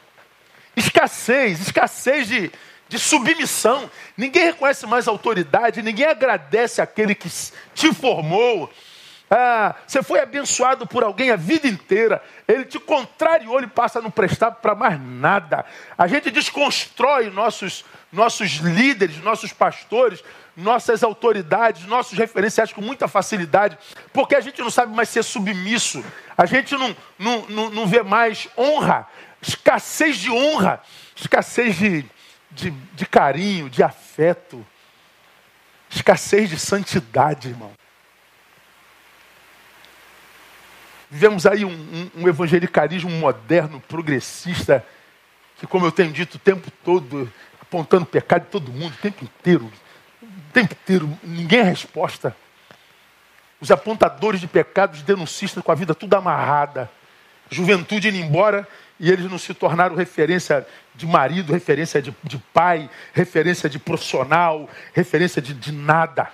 [0.75, 2.51] Escassez, escassez de,
[2.89, 3.89] de submissão.
[4.17, 7.29] Ninguém reconhece mais autoridade, ninguém agradece aquele que
[7.73, 8.69] te formou.
[9.29, 12.21] Ah, você foi abençoado por alguém a vida inteira.
[12.47, 15.65] Ele te contrariou, ele passa a não prestar para mais nada.
[15.97, 20.23] A gente desconstrói nossos, nossos líderes, nossos pastores,
[20.57, 23.77] nossas autoridades, nossos referenciais com muita facilidade,
[24.11, 26.03] porque a gente não sabe mais ser submisso,
[26.37, 29.07] a gente não, não, não, não vê mais honra,
[29.41, 30.81] escassez de honra,
[31.15, 32.05] escassez de,
[32.51, 34.65] de, de carinho, de afeto,
[35.89, 37.71] escassez de santidade, irmão.
[41.09, 44.85] Vivemos aí um, um, um evangelicalismo moderno, progressista,
[45.57, 49.23] que, como eu tenho dito o tempo todo, apontando pecado de todo mundo, o tempo
[49.23, 49.71] inteiro.
[50.21, 52.35] O tempo inteiro, ninguém é resposta.
[53.59, 56.89] Os apontadores de pecados, denuncistas com a vida tudo amarrada.
[57.49, 58.67] Juventude indo embora
[58.99, 64.69] e eles não se tornaram referência de marido, referência de, de pai, referência de profissional,
[64.93, 66.29] referência de, de nada.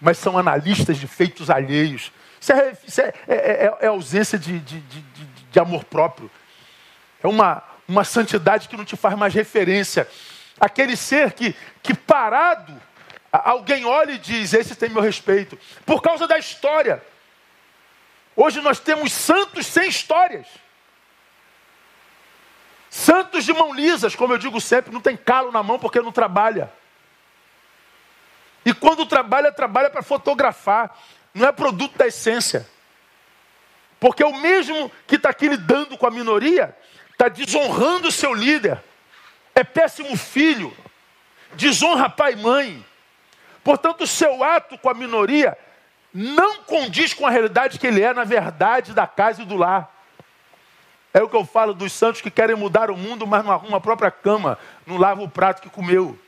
[0.00, 4.58] Mas são analistas de feitos alheios isso é, isso é, é, é, é ausência de,
[4.60, 5.00] de, de,
[5.50, 6.30] de, amor próprio.
[7.22, 10.08] É uma, uma santidade que não te faz mais referência.
[10.60, 12.80] Aquele ser que, que parado,
[13.32, 15.58] alguém olha e diz: Esse tem meu respeito.
[15.84, 17.02] Por causa da história.
[18.36, 20.46] Hoje nós temos santos sem histórias.
[22.88, 26.12] Santos de mão lisas, como eu digo sempre, não tem calo na mão porque não
[26.12, 26.72] trabalha.
[28.64, 30.96] E quando trabalha, trabalha para fotografar
[31.34, 32.66] não é produto da essência.
[34.00, 36.76] Porque o mesmo que está aqui lidando com a minoria,
[37.12, 38.82] está desonrando o seu líder.
[39.54, 40.76] É péssimo filho,
[41.54, 42.86] desonra pai e mãe.
[43.64, 45.58] Portanto, o seu ato com a minoria
[46.14, 49.94] não condiz com a realidade que ele é, na verdade, da casa e do lar.
[51.12, 53.76] É o que eu falo dos santos que querem mudar o mundo, mas não arrumam
[53.76, 56.18] a própria cama, não lavam o prato que comeu.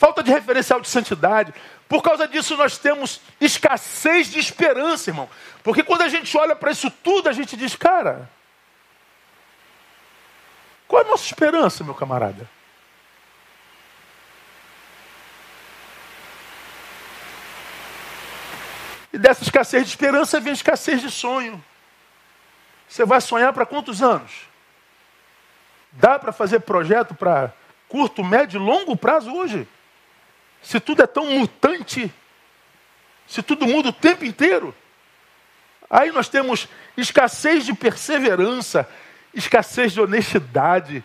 [0.00, 1.52] Falta de referencial de santidade.
[1.86, 5.28] Por causa disso, nós temos escassez de esperança, irmão.
[5.62, 8.26] Porque quando a gente olha para isso tudo, a gente diz, cara,
[10.88, 12.48] qual é a nossa esperança, meu camarada?
[19.12, 21.62] E dessa escassez de esperança vem a escassez de sonho.
[22.88, 24.48] Você vai sonhar para quantos anos?
[25.92, 27.52] Dá para fazer projeto para
[27.86, 29.68] curto, médio e longo prazo hoje?
[30.62, 32.12] Se tudo é tão mutante,
[33.26, 34.74] se tudo muda o tempo inteiro,
[35.88, 38.88] aí nós temos escassez de perseverança,
[39.32, 41.04] escassez de honestidade,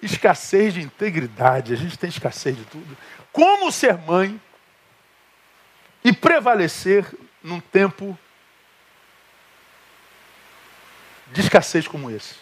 [0.00, 1.72] escassez de integridade.
[1.72, 2.96] A gente tem escassez de tudo.
[3.32, 4.40] Como ser mãe
[6.04, 7.06] e prevalecer
[7.42, 8.18] num tempo
[11.32, 12.34] de escassez como esse?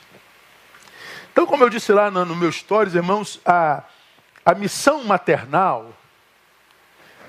[1.33, 3.85] Então, como eu disse lá no, no meu stories, irmãos, a,
[4.45, 5.97] a missão maternal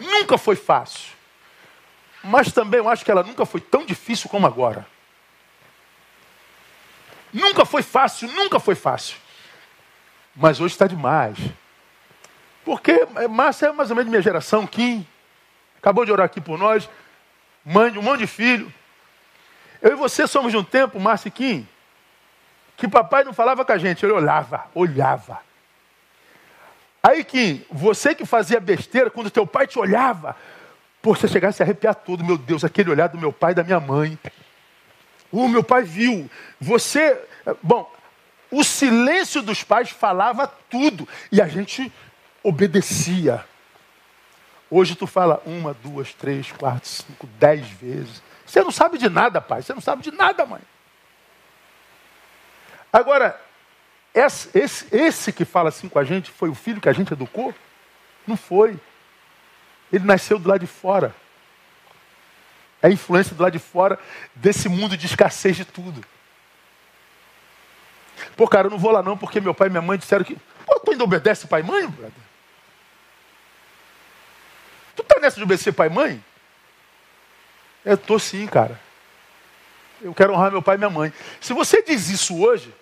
[0.01, 1.11] Nunca foi fácil.
[2.23, 4.85] Mas também eu acho que ela nunca foi tão difícil como agora.
[7.33, 9.17] Nunca foi fácil, nunca foi fácil.
[10.35, 11.37] Mas hoje está demais.
[12.63, 15.05] Porque Márcia é mais ou menos minha geração, Kim.
[15.77, 16.89] Acabou de orar aqui por nós.
[17.65, 18.71] Mãe de um monte de filho.
[19.81, 21.67] Eu e você somos de um tempo, Márcia e Kim,
[22.77, 25.39] que papai não falava com a gente, ele olhava, olhava.
[27.03, 30.35] Aí que você que fazia besteira, quando teu pai te olhava,
[31.01, 33.63] pô, você chegasse a arrepiar todo, meu Deus, aquele olhar do meu pai e da
[33.63, 34.17] minha mãe.
[35.31, 36.29] O meu pai viu.
[36.59, 37.19] Você,
[37.63, 37.91] bom,
[38.51, 41.91] o silêncio dos pais falava tudo e a gente
[42.43, 43.43] obedecia.
[44.69, 48.21] Hoje tu fala uma, duas, três, quatro, cinco, dez vezes.
[48.45, 49.61] Você não sabe de nada, pai.
[49.61, 50.61] Você não sabe de nada, mãe.
[52.91, 53.39] Agora,
[54.13, 57.13] esse, esse, esse, que fala assim com a gente foi o filho que a gente
[57.13, 57.53] educou?
[58.27, 58.77] Não foi.
[59.91, 61.15] Ele nasceu do lado de fora.
[62.81, 63.99] É a influência do lado de fora
[64.35, 66.03] desse mundo de escassez de tudo.
[68.35, 70.35] Pô, cara, eu não vou lá não, porque meu pai e minha mãe disseram que.
[70.65, 72.11] Pô, tu ainda obedece pai e mãe, brother?
[74.95, 76.23] Tu tá nessa de obedecer pai e mãe?
[77.85, 78.79] Eu tô sim, cara.
[80.01, 81.13] Eu quero honrar meu pai e minha mãe.
[81.39, 82.73] Se você diz isso hoje,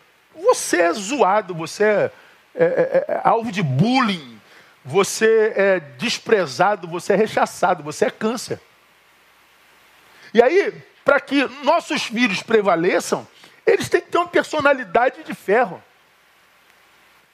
[0.41, 2.11] você é zoado, você é,
[2.55, 4.39] é, é, é alvo de bullying,
[4.83, 8.59] você é desprezado, você é rechaçado, você é câncer.
[10.33, 10.73] E aí,
[11.03, 13.27] para que nossos filhos prevaleçam,
[13.65, 15.83] eles têm que ter uma personalidade de ferro.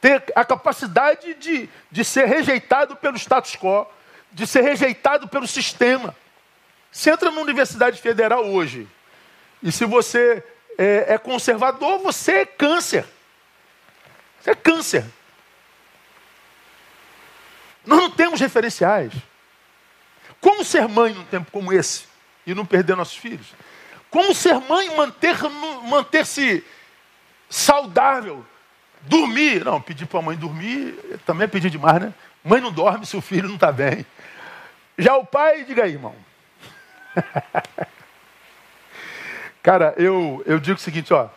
[0.02, 3.88] Ter a capacidade de, de ser rejeitado pelo status quo,
[4.32, 6.16] de ser rejeitado pelo sistema.
[6.92, 8.88] Você entra numa universidade federal hoje,
[9.62, 10.44] e se você
[10.78, 13.06] é, é conservador, você é câncer.
[14.42, 15.06] Você é câncer.
[17.86, 19.14] Nós não temos referenciais.
[20.42, 22.06] Como ser mãe num tempo como esse
[22.46, 23.48] e não perder nossos filhos?
[24.10, 25.38] Como ser mãe manter
[25.84, 26.64] manter-se
[27.50, 28.46] saudável?
[29.02, 29.64] Dormir.
[29.64, 32.14] Não, pedir para a mãe dormir também é pedir demais, né?
[32.44, 34.06] Mãe não dorme se o filho não está bem.
[34.98, 36.16] Já o pai, diga aí, irmão.
[39.66, 41.28] Cara, eu, eu digo o seguinte, ó.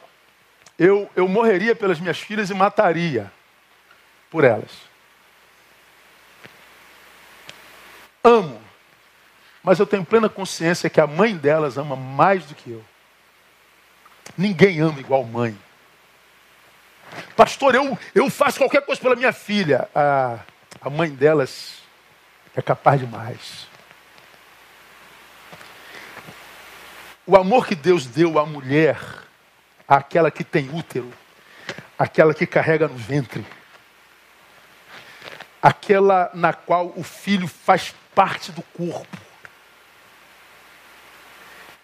[0.78, 3.32] Eu, eu morreria pelas minhas filhas e mataria
[4.30, 4.70] por elas.
[8.22, 8.60] Amo.
[9.62, 12.84] Mas eu tenho plena consciência que a mãe delas ama mais do que eu.
[14.36, 15.58] Ninguém ama igual mãe.
[17.34, 19.88] Pastor, eu, eu faço qualquer coisa pela minha filha.
[19.94, 20.38] A,
[20.82, 21.78] a mãe delas
[22.54, 23.66] é capaz demais.
[27.28, 28.98] O amor que Deus deu à mulher,
[29.86, 31.12] àquela que tem útero,
[31.98, 33.44] aquela que carrega no ventre,
[35.60, 39.18] aquela na qual o filho faz parte do corpo.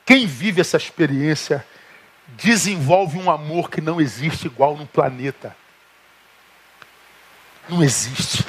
[0.06, 1.62] Quem vive essa experiência
[2.26, 5.54] desenvolve um amor que não existe igual no planeta.
[7.68, 8.46] Não existe.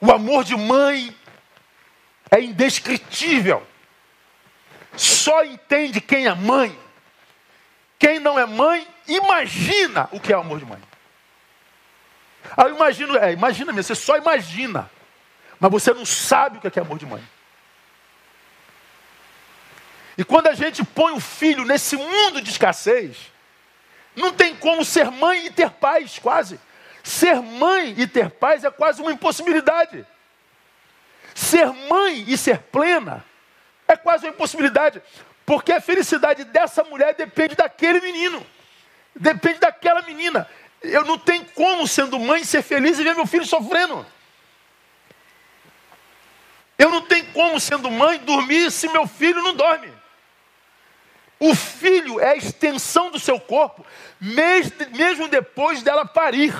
[0.00, 1.12] O amor de mãe
[2.32, 3.64] é indescritível.
[4.96, 6.76] Só entende quem é mãe.
[7.98, 10.80] Quem não é mãe, imagina o que é o amor de mãe.
[12.56, 14.90] Ah, eu imagino, é, imagina mesmo, você só imagina.
[15.60, 17.22] Mas você não sabe o que é amor de mãe.
[20.16, 23.16] E quando a gente põe o filho nesse mundo de escassez,
[24.16, 26.58] não tem como ser mãe e ter paz, quase.
[27.02, 30.06] Ser mãe e ter paz é quase uma impossibilidade.
[31.34, 33.24] Ser mãe e ser plena
[33.88, 35.02] é quase uma impossibilidade,
[35.44, 38.44] porque a felicidade dessa mulher depende daquele menino,
[39.14, 40.48] depende daquela menina.
[40.82, 44.04] Eu não tenho como, sendo mãe, ser feliz e ver meu filho sofrendo.
[46.78, 49.92] Eu não tenho como, sendo mãe, dormir se meu filho não dorme.
[51.38, 53.84] O filho é a extensão do seu corpo,
[54.20, 56.54] mesmo depois dela parir.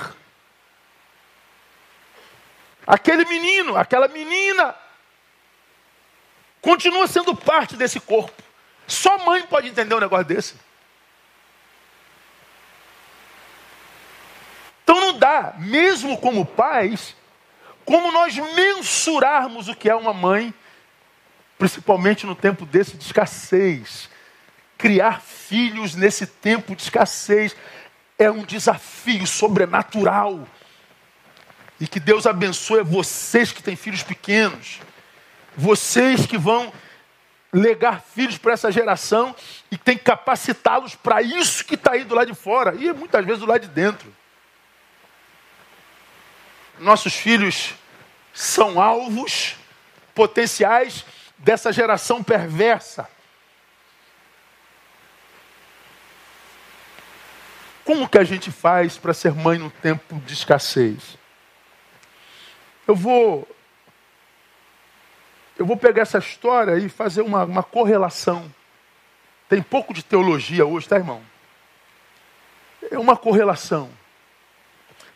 [2.85, 4.75] Aquele menino, aquela menina,
[6.61, 8.41] continua sendo parte desse corpo.
[8.87, 10.55] Só mãe pode entender um negócio desse.
[14.83, 17.15] Então não dá, mesmo como pais,
[17.85, 20.53] como nós mensurarmos o que é uma mãe,
[21.57, 24.09] principalmente no tempo desse de escassez.
[24.77, 27.55] Criar filhos nesse tempo de escassez
[28.19, 30.45] é um desafio sobrenatural.
[31.83, 34.79] E que Deus abençoe vocês que têm filhos pequenos.
[35.53, 36.71] Vocês que vão
[37.51, 39.35] legar filhos para essa geração
[39.69, 43.25] e tem que capacitá-los para isso que está aí do lado de fora e muitas
[43.25, 44.15] vezes do lado de dentro.
[46.79, 47.73] Nossos filhos
[48.33, 49.57] são alvos
[50.15, 51.03] potenciais
[51.37, 53.09] dessa geração perversa.
[57.83, 61.21] Como que a gente faz para ser mãe no tempo de escassez?
[62.87, 63.47] Eu vou
[65.57, 68.51] eu vou pegar essa história e fazer uma, uma correlação.
[69.47, 71.21] Tem pouco de teologia hoje, tá, irmão?
[72.89, 73.89] É uma correlação.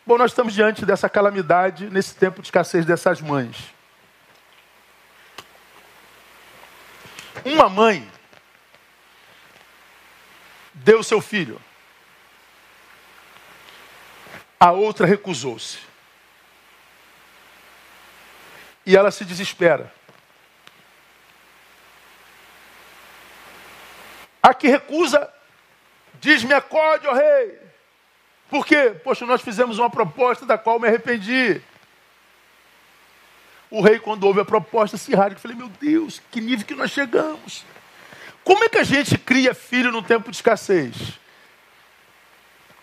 [0.06, 3.74] Bom, nós estamos diante dessa calamidade nesse tempo de escassez dessas mães.
[7.44, 8.08] Uma mãe
[10.72, 11.60] deu seu filho,
[14.58, 15.87] a outra recusou-se.
[18.88, 19.92] E ela se desespera.
[24.42, 25.30] A que recusa,
[26.18, 27.58] diz-me acorde, ó rei.
[28.48, 28.96] Por quê?
[29.04, 31.60] Poxa, nós fizemos uma proposta da qual me arrependi.
[33.70, 35.34] O rei, quando ouve a proposta, se rasga.
[35.34, 37.66] Eu falei, meu Deus, que nível que nós chegamos.
[38.42, 40.96] Como é que a gente cria filho no tempo de escassez?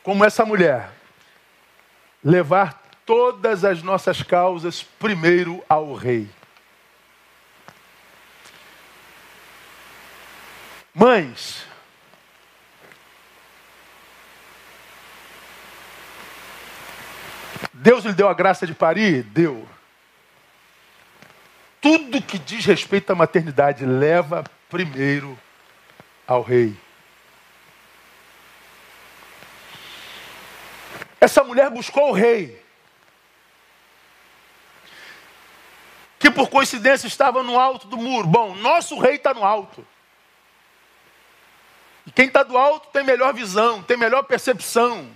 [0.03, 0.91] Como essa mulher.
[2.23, 6.29] Levar todas as nossas causas primeiro ao rei.
[10.93, 11.65] Mães,
[17.73, 19.23] Deus lhe deu a graça de parir?
[19.23, 19.67] Deu.
[21.79, 25.37] Tudo que diz respeito à maternidade leva primeiro
[26.25, 26.75] ao rei.
[31.21, 32.64] Essa mulher buscou o rei.
[36.25, 38.25] Que por coincidência estava no alto do muro.
[38.25, 39.85] Bom, nosso rei está no alto.
[42.03, 45.07] E quem está do alto tem melhor visão, tem melhor percepção.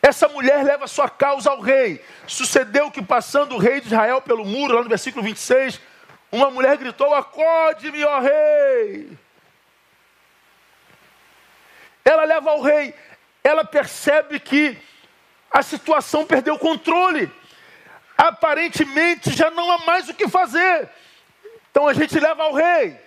[0.00, 2.00] Essa mulher leva sua causa ao rei.
[2.28, 5.80] Sucedeu que, passando o rei de Israel pelo muro, lá no versículo 26,
[6.30, 9.18] uma mulher gritou: Acorde-me, ó rei.
[12.04, 12.94] Ela leva ao rei.
[13.42, 14.80] Ela percebe que
[15.50, 17.30] a situação perdeu o controle.
[18.16, 20.88] Aparentemente já não há mais o que fazer.
[21.70, 22.98] Então a gente leva ao rei.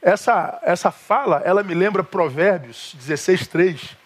[0.00, 3.96] Essa, essa fala, ela me lembra Provérbios 16, 3,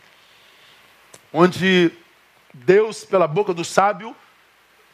[1.33, 1.93] onde
[2.53, 4.17] Deus, pela boca do sábio,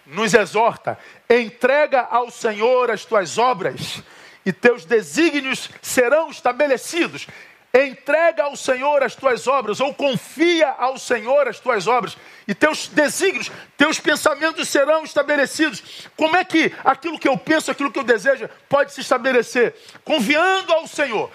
[0.04, 0.98] nos exorta:
[1.30, 4.02] entrega ao Senhor as tuas obras,
[4.44, 7.28] e teus desígnios serão estabelecidos.
[7.72, 12.16] Entrega ao Senhor as tuas obras, ou confia ao Senhor as tuas obras,
[12.46, 16.08] e teus desígnios, teus pensamentos serão estabelecidos.
[16.16, 19.74] Como é que aquilo que eu penso, aquilo que eu desejo, pode se estabelecer?
[20.02, 21.30] Confiando ao Senhor,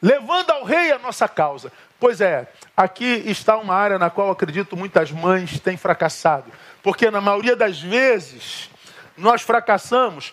[0.00, 1.72] levando ao Rei a nossa causa.
[1.98, 6.50] Pois é, aqui está uma área na qual acredito muitas mães têm fracassado,
[6.82, 8.70] porque na maioria das vezes
[9.16, 10.32] nós fracassamos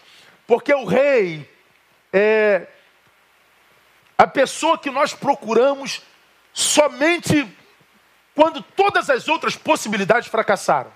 [0.49, 1.47] porque o Rei
[2.11, 2.65] é
[4.19, 6.01] a pessoa que nós procuramos
[6.53, 7.47] somente
[8.35, 10.91] quando todas as outras possibilidades fracassaram.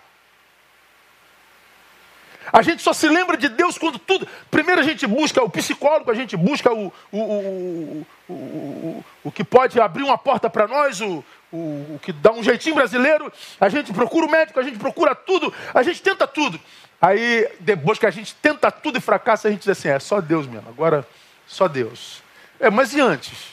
[2.52, 4.28] A gente só se lembra de Deus quando tudo.
[4.52, 9.46] Primeiro a gente busca o psicólogo, a gente busca o, o, o, o, o que
[9.46, 11.58] pode abrir uma porta para nós, o, o,
[11.96, 13.32] o que dá um jeitinho brasileiro.
[13.58, 16.60] A gente procura o médico, a gente procura tudo, a gente tenta tudo.
[17.02, 20.20] Aí, depois que a gente tenta tudo e fracassa, a gente diz assim: é só
[20.20, 21.08] Deus mesmo, agora
[21.48, 22.23] só Deus.
[22.64, 23.50] É, mas e antes?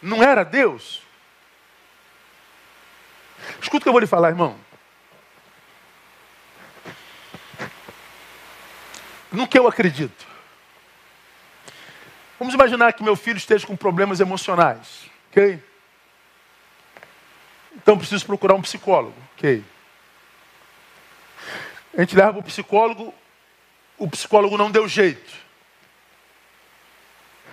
[0.00, 1.02] Não era Deus?
[3.60, 4.56] Escuta o que eu vou lhe falar, irmão.
[9.32, 10.24] No que eu acredito.
[12.38, 15.60] Vamos imaginar que meu filho esteja com problemas emocionais, ok?
[17.74, 19.64] Então preciso procurar um psicólogo, ok?
[21.96, 23.12] A gente leva para o psicólogo,
[23.98, 25.47] o psicólogo não deu jeito.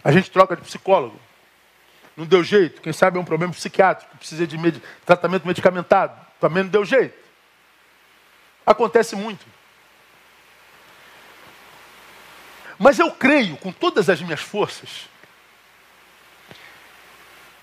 [0.05, 1.19] A gente troca de psicólogo.
[2.15, 2.79] Não deu jeito.
[2.79, 4.79] Quem sabe é um problema psiquiátrico, precisa de med...
[5.03, 6.15] tratamento medicamentado.
[6.39, 7.17] Também não deu jeito.
[8.63, 9.43] Acontece muito.
[12.77, 15.09] Mas eu creio, com todas as minhas forças,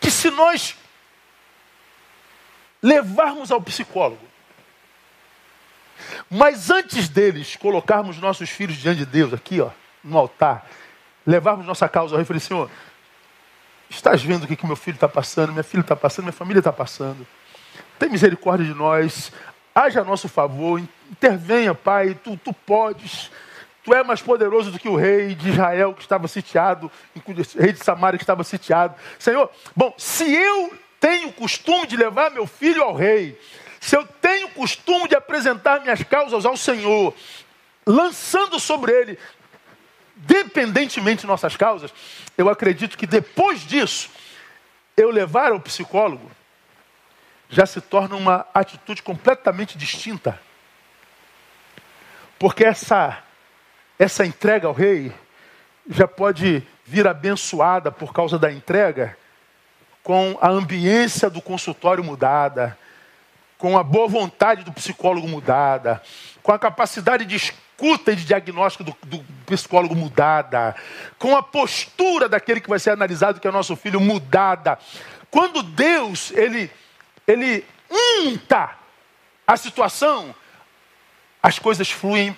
[0.01, 0.77] que se nós
[2.83, 4.27] levarmos ao psicólogo,
[6.29, 9.71] mas antes deles colocarmos nossos filhos diante de Deus, aqui, ó,
[10.03, 10.67] no altar,
[11.27, 12.71] levarmos nossa causa ao rei e falei, Senhor,
[13.89, 16.61] estás vendo o que, que meu filho está passando, minha filha está passando, minha família
[16.61, 17.27] está passando.
[17.99, 19.33] Tem misericórdia de nós,
[19.75, 23.31] haja a nosso favor, intervenha, Pai, tu, tu podes.
[23.85, 27.73] Tu é mais poderoso do que o rei de Israel que estava sitiado, o rei
[27.73, 28.95] de Samaria que estava sitiado.
[29.19, 33.37] Senhor, bom, se eu tenho o costume de levar meu filho ao rei,
[33.81, 37.13] se eu tenho o costume de apresentar minhas causas ao Senhor,
[37.85, 39.19] lançando sobre ele
[40.17, 41.93] dependentemente de nossas causas,
[42.37, 44.11] eu acredito que depois disso,
[44.97, 46.31] eu levar ao psicólogo
[47.49, 50.41] já se torna uma atitude completamente distinta.
[52.39, 53.23] Porque essa,
[53.99, 55.13] essa entrega ao rei
[55.89, 59.17] já pode vir abençoada por causa da entrega,
[60.03, 62.77] com a ambiência do consultório mudada,
[63.59, 66.03] com a boa vontade do psicólogo mudada,
[66.43, 70.75] com a capacidade de escuta de diagnóstico do, do, psicólogo mudada,
[71.19, 74.79] com a postura daquele que vai ser analisado, que é nosso filho, mudada.
[75.31, 76.71] Quando Deus, ele,
[77.27, 77.67] ele
[78.21, 78.71] unta
[79.45, 80.33] a situação,
[81.43, 82.37] as coisas fluem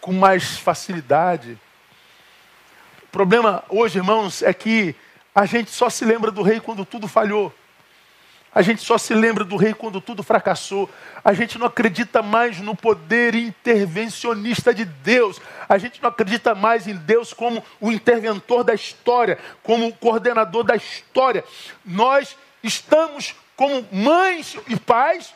[0.00, 1.58] com mais facilidade.
[3.02, 4.94] O problema hoje, irmãos, é que
[5.34, 7.54] A gente só se lembra do rei quando tudo falhou.
[8.54, 10.90] A gente só se lembra do rei quando tudo fracassou.
[11.24, 15.40] A gente não acredita mais no poder intervencionista de Deus.
[15.66, 20.64] A gente não acredita mais em Deus como o interventor da história, como o coordenador
[20.64, 21.42] da história.
[21.82, 25.32] Nós estamos, como mães e pais,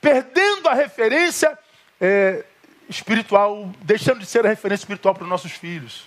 [0.00, 1.56] perdendo a referência
[2.00, 2.44] é,
[2.88, 6.04] espiritual, deixando de ser a referência espiritual para os nossos filhos.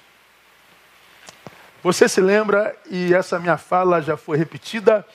[1.82, 5.06] Você se lembra, e essa minha fala já foi repetida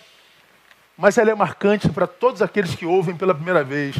[0.98, 3.94] mas ela é marcante para todos aqueles que ouvem pela primeira vez.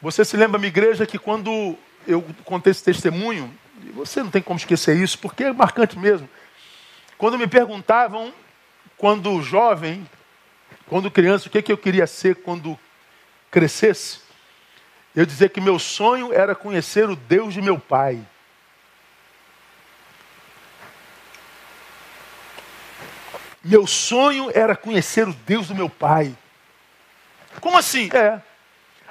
[0.00, 3.52] Você se lembra, minha igreja, que quando eu contei esse testemunho,
[3.92, 6.28] você não tem como esquecer isso, porque é marcante mesmo.
[7.18, 8.32] Quando me perguntavam,
[8.96, 10.08] quando jovem,
[10.86, 12.78] quando criança, o que, que eu queria ser quando
[13.50, 14.20] crescesse,
[15.16, 18.24] eu dizia que meu sonho era conhecer o Deus de meu pai.
[23.64, 26.36] Meu sonho era conhecer o Deus do meu pai.
[27.60, 28.10] Como assim?
[28.12, 28.40] É.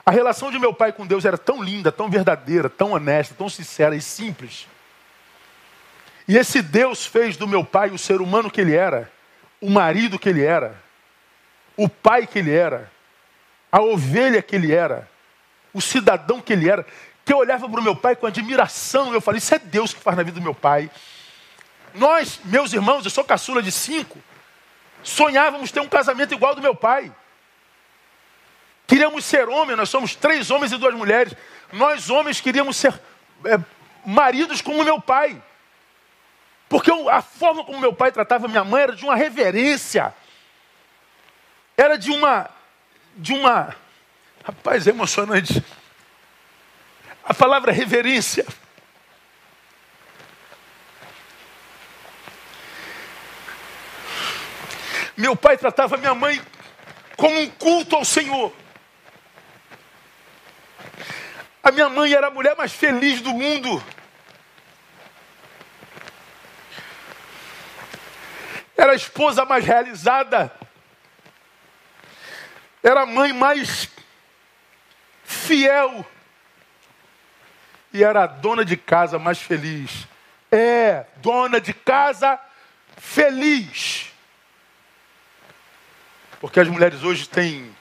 [0.06, 3.50] A relação de meu pai com Deus era tão linda, tão verdadeira, tão honesta, tão
[3.50, 4.68] sincera e simples.
[6.28, 9.12] E esse Deus fez do meu pai o ser humano que ele era,
[9.60, 10.76] o marido que ele era,
[11.76, 12.92] o pai que ele era,
[13.72, 15.10] a ovelha que ele era,
[15.74, 16.86] o cidadão que ele era,
[17.26, 19.14] que eu olhava para o meu pai com admiração.
[19.14, 20.92] Eu falei: Isso é Deus que faz na vida do meu pai.
[21.94, 24.20] Nós, meus irmãos, eu sou caçula de cinco.
[25.04, 27.12] Sonhávamos ter um casamento igual ao do meu pai.
[28.88, 31.34] Queríamos ser homens, nós somos três homens e duas mulheres.
[31.72, 32.94] Nós, homens, queríamos ser
[33.46, 33.60] é,
[34.06, 35.42] maridos como meu pai.
[36.70, 40.14] Porque eu, a forma como meu pai tratava minha mãe era de uma reverência.
[41.78, 42.50] Era de uma.
[43.16, 43.76] De uma.
[44.44, 45.64] Rapaz, é emocionante.
[47.24, 48.46] A palavra reverência
[55.16, 56.42] Meu pai tratava minha mãe
[57.16, 58.54] como um culto ao Senhor.
[61.64, 63.82] A minha mãe era a mulher mais feliz do mundo.
[68.76, 70.52] Era a esposa mais realizada.
[72.84, 73.88] Era a mãe mais
[75.24, 76.06] fiel.
[77.94, 80.08] E era a dona de casa mais feliz.
[80.52, 82.38] É, dona de casa
[82.98, 84.03] feliz.
[86.44, 87.74] Porque as mulheres hoje têm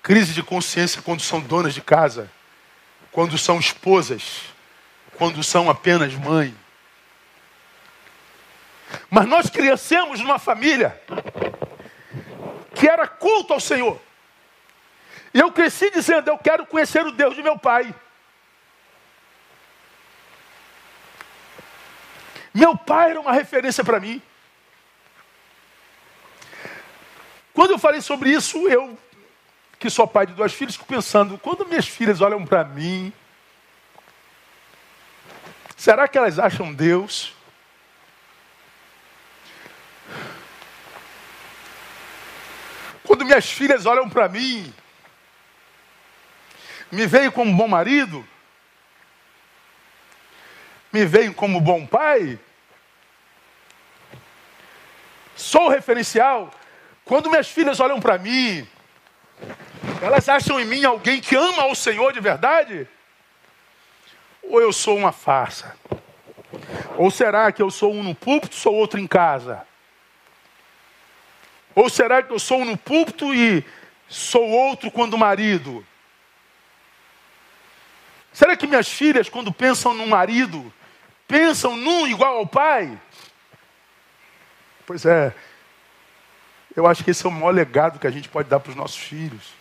[0.00, 2.30] crise de consciência quando são donas de casa,
[3.10, 4.42] quando são esposas,
[5.16, 6.56] quando são apenas mãe.
[9.10, 11.02] Mas nós crescemos numa família
[12.72, 14.00] que era culto ao Senhor.
[15.34, 17.92] E eu cresci dizendo: Eu quero conhecer o Deus de meu pai.
[22.54, 24.22] Meu pai era uma referência para mim.
[27.56, 28.98] Quando eu falei sobre isso, eu,
[29.78, 33.10] que sou pai de duas filhas, fico pensando, quando minhas filhas olham para mim,
[35.74, 37.32] será que elas acham Deus?
[43.02, 44.70] Quando minhas filhas olham para mim,
[46.92, 48.22] me veem como bom marido?
[50.92, 52.38] Me veem como bom pai?
[55.34, 56.52] Sou referencial?
[57.06, 58.66] Quando minhas filhas olham para mim,
[60.02, 62.88] elas acham em mim alguém que ama ao Senhor de verdade?
[64.42, 65.76] Ou eu sou uma farsa?
[66.98, 69.64] Ou será que eu sou um no púlpito, sou outro em casa?
[71.76, 73.64] Ou será que eu sou um no púlpito e
[74.08, 75.86] sou outro quando marido?
[78.32, 80.74] Será que minhas filhas, quando pensam no marido,
[81.28, 83.00] pensam num igual ao pai?
[84.84, 85.32] Pois é,
[86.76, 88.76] eu acho que esse é o maior legado que a gente pode dar para os
[88.76, 89.54] nossos filhos.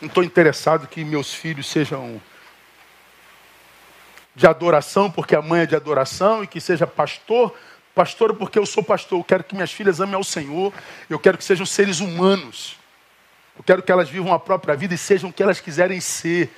[0.00, 2.20] Não estou interessado que meus filhos sejam
[4.34, 7.54] de adoração, porque a mãe é de adoração, e que seja pastor,
[7.94, 9.20] pastor porque eu sou pastor.
[9.20, 10.72] Eu quero que minhas filhas amem ao Senhor,
[11.08, 12.78] eu quero que sejam seres humanos.
[13.56, 16.50] Eu quero que elas vivam a própria vida e sejam o que elas quiserem ser.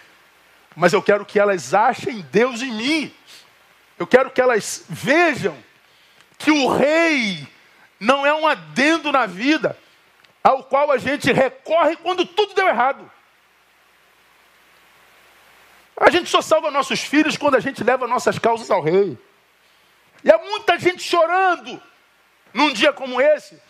[0.74, 3.14] Mas eu quero que elas achem Deus em mim.
[3.98, 5.65] Eu quero que elas vejam
[6.38, 7.46] que o rei
[7.98, 9.78] não é um adendo na vida
[10.42, 13.10] ao qual a gente recorre quando tudo deu errado.
[15.98, 19.18] A gente só salva nossos filhos quando a gente leva nossas causas ao rei.
[20.22, 21.80] E há muita gente chorando
[22.52, 23.60] num dia como esse,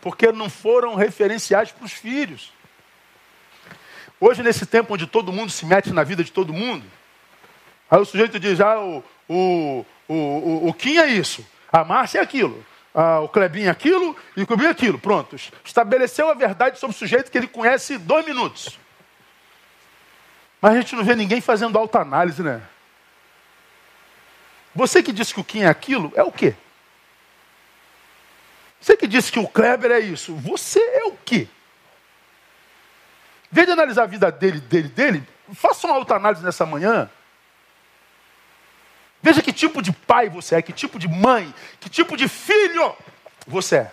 [0.00, 2.52] porque não foram referenciais para os filhos.
[4.20, 6.84] Hoje, nesse tempo onde todo mundo se mete na vida de todo mundo,
[7.90, 12.20] aí o sujeito diz: ah, o, o, o, o, o Kim é isso, a Márcia
[12.20, 12.64] é aquilo,
[12.94, 14.96] a, o Clebinho é aquilo e o Cubinho é aquilo.
[14.96, 15.34] Pronto.
[15.64, 18.78] Estabeleceu a verdade sobre o sujeito que ele conhece em dois minutos.
[20.60, 22.62] Mas a gente não vê ninguém fazendo autoanálise, né?
[24.72, 26.54] Você que disse que o Kim é aquilo, é o quê?
[28.80, 31.48] Você que disse que o Kleber é isso, você é o quê?
[33.50, 37.10] Vem de analisar a vida dele, dele, dele, faça uma autoanálise nessa manhã.
[39.24, 42.94] Veja que tipo de pai você é, que tipo de mãe, que tipo de filho
[43.46, 43.92] você é.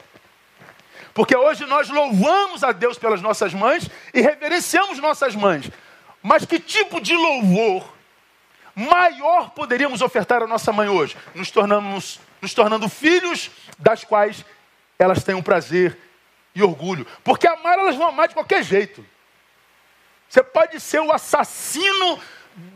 [1.13, 5.71] Porque hoje nós louvamos a Deus pelas nossas mães e reverenciamos nossas mães.
[6.21, 7.93] Mas que tipo de louvor
[8.75, 11.15] maior poderíamos ofertar à nossa mãe hoje?
[11.33, 14.43] Nos tornamos, nos tornando filhos das quais
[14.99, 15.97] elas têm um prazer
[16.53, 17.07] e orgulho.
[17.23, 19.05] Porque amar elas vão amar de qualquer jeito.
[20.27, 22.19] Você pode ser o assassino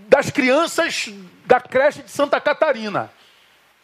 [0.07, 1.09] das crianças
[1.45, 3.11] da creche de Santa Catarina.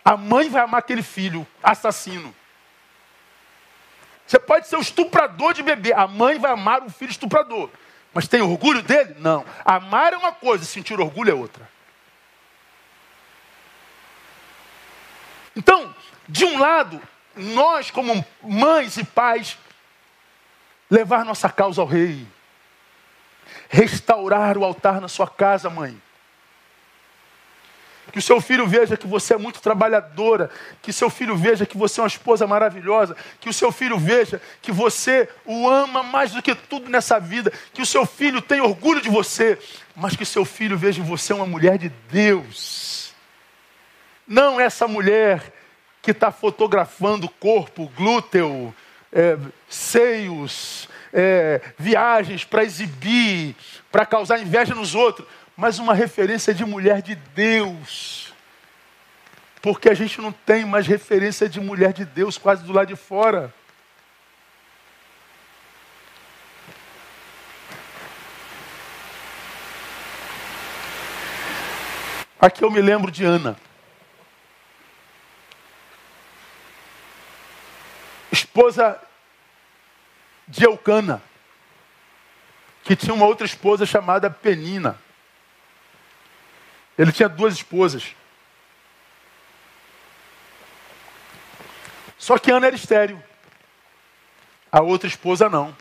[0.03, 2.33] A mãe vai amar aquele filho assassino.
[4.25, 5.93] Você pode ser o estuprador de bebê.
[5.93, 7.69] A mãe vai amar o filho estuprador.
[8.13, 9.15] Mas tem orgulho dele?
[9.19, 9.45] Não.
[9.63, 11.69] Amar é uma coisa, sentir orgulho é outra.
[15.55, 15.93] Então,
[16.27, 17.01] de um lado,
[17.35, 19.57] nós, como mães e pais,
[20.89, 22.25] levar nossa causa ao rei,
[23.69, 26.01] restaurar o altar na sua casa, mãe.
[28.11, 30.49] Que o seu filho veja que você é muito trabalhadora.
[30.81, 33.15] Que seu filho veja que você é uma esposa maravilhosa.
[33.39, 37.51] Que o seu filho veja que você o ama mais do que tudo nessa vida.
[37.73, 39.57] Que o seu filho tenha orgulho de você.
[39.95, 43.13] Mas que o seu filho veja em você uma mulher de Deus.
[44.27, 45.53] Não essa mulher
[46.01, 48.73] que está fotografando corpo, glúteo,
[49.11, 49.37] é,
[49.69, 53.55] seios, é, viagens para exibir,
[53.91, 58.33] para causar inveja nos outros mas uma referência de mulher de Deus.
[59.61, 62.95] Porque a gente não tem mais referência de mulher de Deus quase do lado de
[62.95, 63.53] fora.
[72.39, 73.55] Aqui eu me lembro de Ana.
[78.31, 78.99] Esposa
[80.47, 81.21] de Eucana,
[82.83, 84.99] que tinha uma outra esposa chamada Penina.
[86.97, 88.15] Ele tinha duas esposas.
[92.17, 93.21] Só que Ana era estéreo.
[94.71, 95.75] A outra esposa não.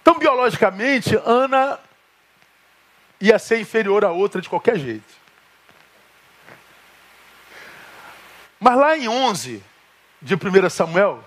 [0.00, 1.78] Então, biologicamente, Ana
[3.20, 5.14] ia ser inferior à outra de qualquer jeito.
[8.58, 9.62] Mas lá em 11
[10.22, 11.24] de 1 Samuel,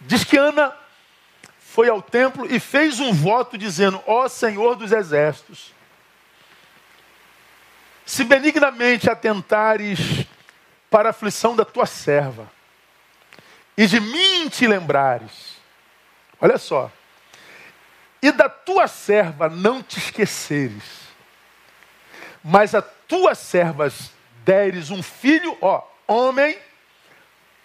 [0.00, 0.76] diz que Ana
[1.76, 5.74] foi ao templo e fez um voto dizendo: Ó oh, Senhor dos exércitos,
[8.06, 10.24] se benignamente atentares
[10.90, 12.50] para a aflição da tua serva,
[13.76, 15.58] e de mim te lembrares,
[16.40, 16.90] olha só,
[18.22, 20.82] e da tua serva não te esqueceres,
[22.42, 24.12] mas a tuas servas
[24.46, 26.58] deres um filho, ó, homem,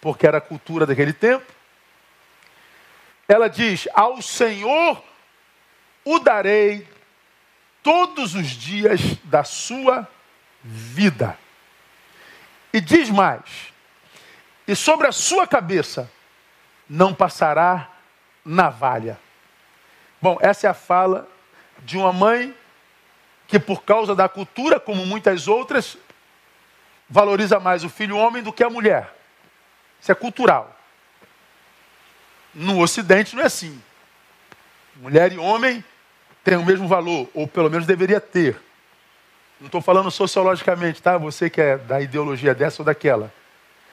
[0.02, 1.50] porque era a cultura daquele tempo,
[3.28, 5.02] ela diz: Ao Senhor
[6.04, 6.86] o darei
[7.82, 10.08] todos os dias da sua
[10.62, 11.38] vida.
[12.72, 13.72] E diz mais:
[14.66, 16.10] E sobre a sua cabeça
[16.88, 17.90] não passará
[18.44, 19.18] navalha.
[20.20, 21.28] Bom, essa é a fala
[21.80, 22.54] de uma mãe
[23.48, 25.98] que, por causa da cultura, como muitas outras,
[27.08, 29.14] valoriza mais o filho homem do que a mulher.
[30.00, 30.74] Isso é cultural.
[32.54, 33.80] No Ocidente não é assim.
[34.96, 35.82] Mulher e homem
[36.44, 38.56] têm o mesmo valor, ou pelo menos deveria ter.
[39.60, 41.16] Não estou falando sociologicamente, tá?
[41.16, 43.32] Você que é da ideologia dessa ou daquela.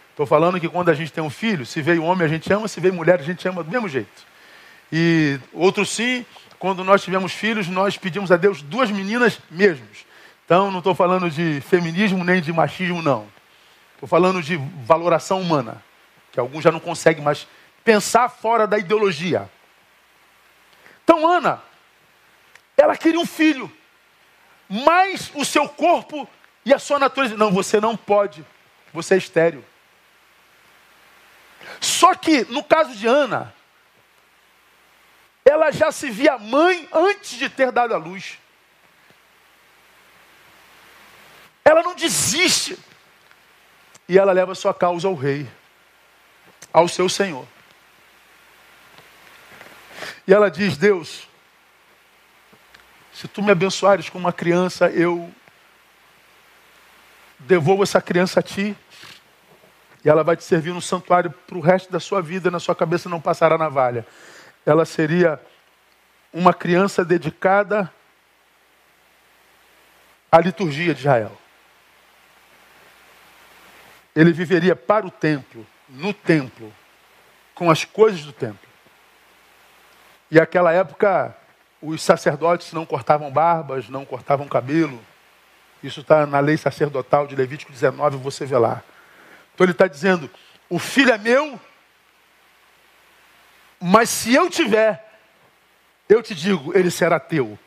[0.09, 2.67] Estou falando que quando a gente tem um filho, se veio homem a gente ama,
[2.67, 4.27] se veio mulher a gente ama do mesmo jeito.
[4.91, 6.25] E outro sim,
[6.57, 10.05] quando nós tivemos filhos, nós pedimos a Deus duas meninas mesmos.
[10.43, 13.27] Então não estou falando de feminismo nem de machismo, não.
[13.93, 15.81] Estou falando de valoração humana,
[16.31, 17.47] que alguns já não conseguem mais
[17.83, 19.49] pensar fora da ideologia.
[21.03, 21.61] Então, Ana,
[22.77, 23.71] ela queria um filho,
[24.69, 26.29] mas o seu corpo
[26.63, 27.35] e a sua natureza.
[27.35, 28.45] Não, você não pode,
[28.93, 29.65] você é estéreo.
[31.81, 33.53] Só que, no caso de Ana,
[35.43, 38.37] ela já se via mãe antes de ter dado a luz.
[41.65, 42.77] Ela não desiste.
[44.07, 45.47] E ela leva sua causa ao rei,
[46.73, 47.47] ao seu Senhor.
[50.29, 51.27] E ela diz: Deus,
[53.11, 55.27] Se tu me abençoares com uma criança, eu
[57.39, 58.77] devolvo essa criança a ti.
[60.05, 62.75] E ela vai te servir no santuário para o resto da sua vida, na sua
[62.75, 64.05] cabeça não passará navalha.
[64.63, 65.41] Ela seria
[66.31, 67.91] uma criança dedicada
[70.31, 71.35] à liturgia de Israel.
[74.15, 76.71] Ele viveria para o templo, no templo,
[77.55, 78.68] com as coisas do templo.
[80.31, 81.35] E naquela época,
[81.81, 84.99] os sacerdotes não cortavam barbas, não cortavam cabelo.
[85.81, 88.83] Isso está na lei sacerdotal de Levítico 19, você vê lá.
[89.53, 90.29] Então ele está dizendo:
[90.69, 91.59] o filho é meu,
[93.79, 95.17] mas se eu tiver,
[96.07, 97.57] eu te digo, ele será teu.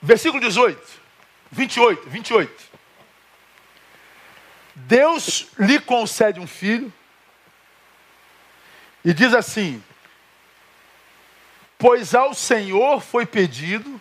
[0.00, 1.00] Versículo 18,
[1.50, 2.72] 28, 28.
[4.74, 6.92] Deus lhe concede um filho
[9.04, 9.82] e diz assim:
[11.82, 14.00] Pois ao Senhor foi pedido,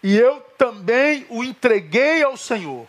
[0.00, 2.86] e eu também o entreguei ao Senhor.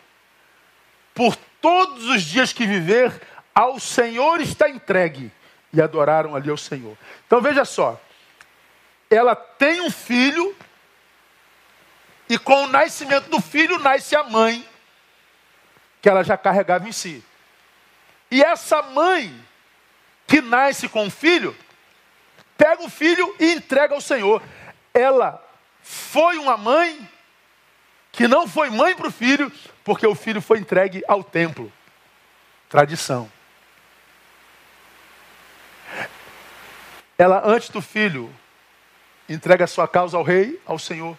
[1.16, 3.20] Por todos os dias que viver,
[3.56, 5.32] ao Senhor está entregue.
[5.74, 6.96] E adoraram ali ao Senhor.
[7.26, 8.00] Então veja só,
[9.10, 10.56] ela tem um filho,
[12.30, 14.64] e com o nascimento do filho nasce a mãe,
[16.00, 17.26] que ela já carregava em si.
[18.30, 19.36] E essa mãe
[20.28, 21.58] que nasce com o filho,
[22.64, 24.42] pega o filho e entrega ao Senhor.
[24.94, 25.46] Ela
[25.82, 27.10] foi uma mãe
[28.10, 29.52] que não foi mãe para o filho,
[29.84, 31.70] porque o filho foi entregue ao templo.
[32.70, 33.30] Tradição.
[37.18, 38.34] Ela, antes do filho,
[39.28, 41.18] entrega a sua causa ao rei, ao Senhor.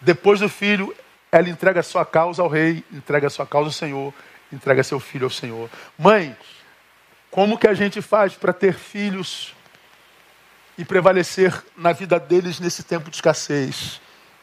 [0.00, 0.96] Depois do filho,
[1.30, 4.14] ela entrega a sua causa ao rei, entrega a sua causa ao Senhor,
[4.50, 5.68] entrega seu filho ao Senhor.
[5.98, 6.34] Mãe,
[7.30, 9.54] como que a gente faz para ter filhos
[10.76, 14.00] e prevalecer na vida deles nesse tempo de escassez?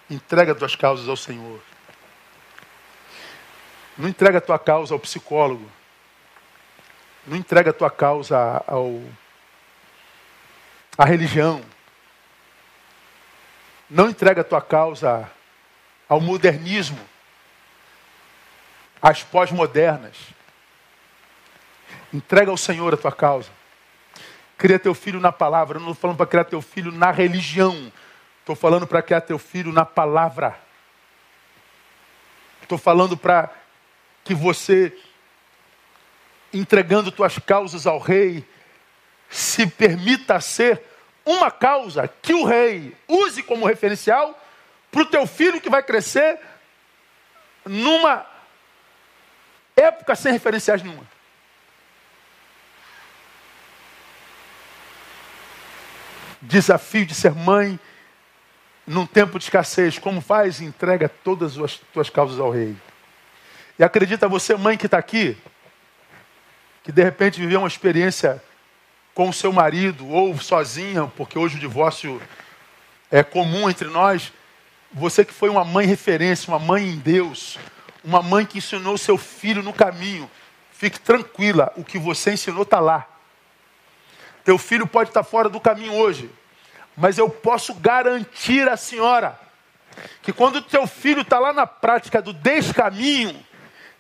[0.10, 1.60] Entrega tuas causas ao Senhor.
[3.98, 5.70] Não entrega a tua causa ao psicólogo.
[7.26, 9.02] Não entrega a tua causa ao
[10.98, 11.62] à religião.
[13.90, 15.30] Não entrega a tua causa
[16.10, 17.00] ao modernismo,
[19.02, 20.16] às pós-modernas.
[22.18, 23.52] Entrega ao Senhor a tua causa.
[24.58, 25.78] Cria teu filho na palavra.
[25.78, 27.94] Eu não estou falando para criar teu filho na religião.
[28.40, 30.60] Estou falando para criar teu filho na palavra.
[32.64, 33.52] Estou falando para
[34.24, 34.98] que você,
[36.52, 38.44] entregando tuas causas ao rei,
[39.30, 40.82] se permita ser
[41.24, 44.44] uma causa que o rei use como referencial
[44.92, 46.40] para o teu filho que vai crescer
[47.64, 48.26] numa
[49.76, 51.17] época sem referenciais nenhuma.
[56.48, 57.78] Desafio de ser mãe
[58.86, 60.00] num tempo de escassez.
[60.00, 60.62] Como faz?
[60.62, 62.74] Entrega todas as tuas causas ao rei.
[63.78, 65.38] E acredita você, mãe que está aqui,
[66.84, 68.42] que de repente viveu uma experiência
[69.14, 72.22] com o seu marido ou sozinha, porque hoje o divórcio
[73.12, 74.32] é comum entre nós.
[74.94, 77.60] Você que foi uma mãe referência, uma mãe em Deus,
[78.06, 80.32] uma mãe que ensinou seu filho no caminho,
[80.72, 83.17] fique tranquila, o que você ensinou está lá.
[84.48, 86.32] Teu filho pode estar fora do caminho hoje,
[86.96, 89.38] mas eu posso garantir à senhora
[90.22, 93.46] que quando teu filho está lá na prática do descaminho,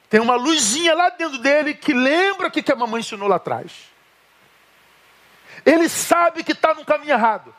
[0.10, 3.74] tem uma luzinha lá dentro dele que lembra o que a mamãe ensinou lá atrás.
[5.66, 7.54] Ele sabe que está no caminho errado.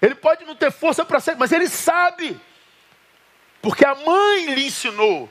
[0.00, 2.40] Ele pode não ter força para ser, mas ele sabe.
[3.60, 5.30] Porque a mãe lhe ensinou,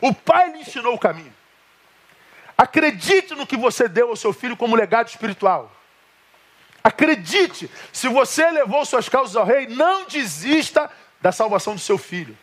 [0.00, 1.34] o pai lhe ensinou o caminho.
[2.56, 5.70] Acredite no que você deu ao seu filho como legado espiritual.
[6.82, 12.36] Acredite, se você levou suas causas ao rei, não desista da salvação do seu filho.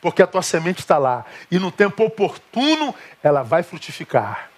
[0.00, 1.24] Porque a tua semente está lá.
[1.50, 4.50] E no tempo oportuno, ela vai frutificar.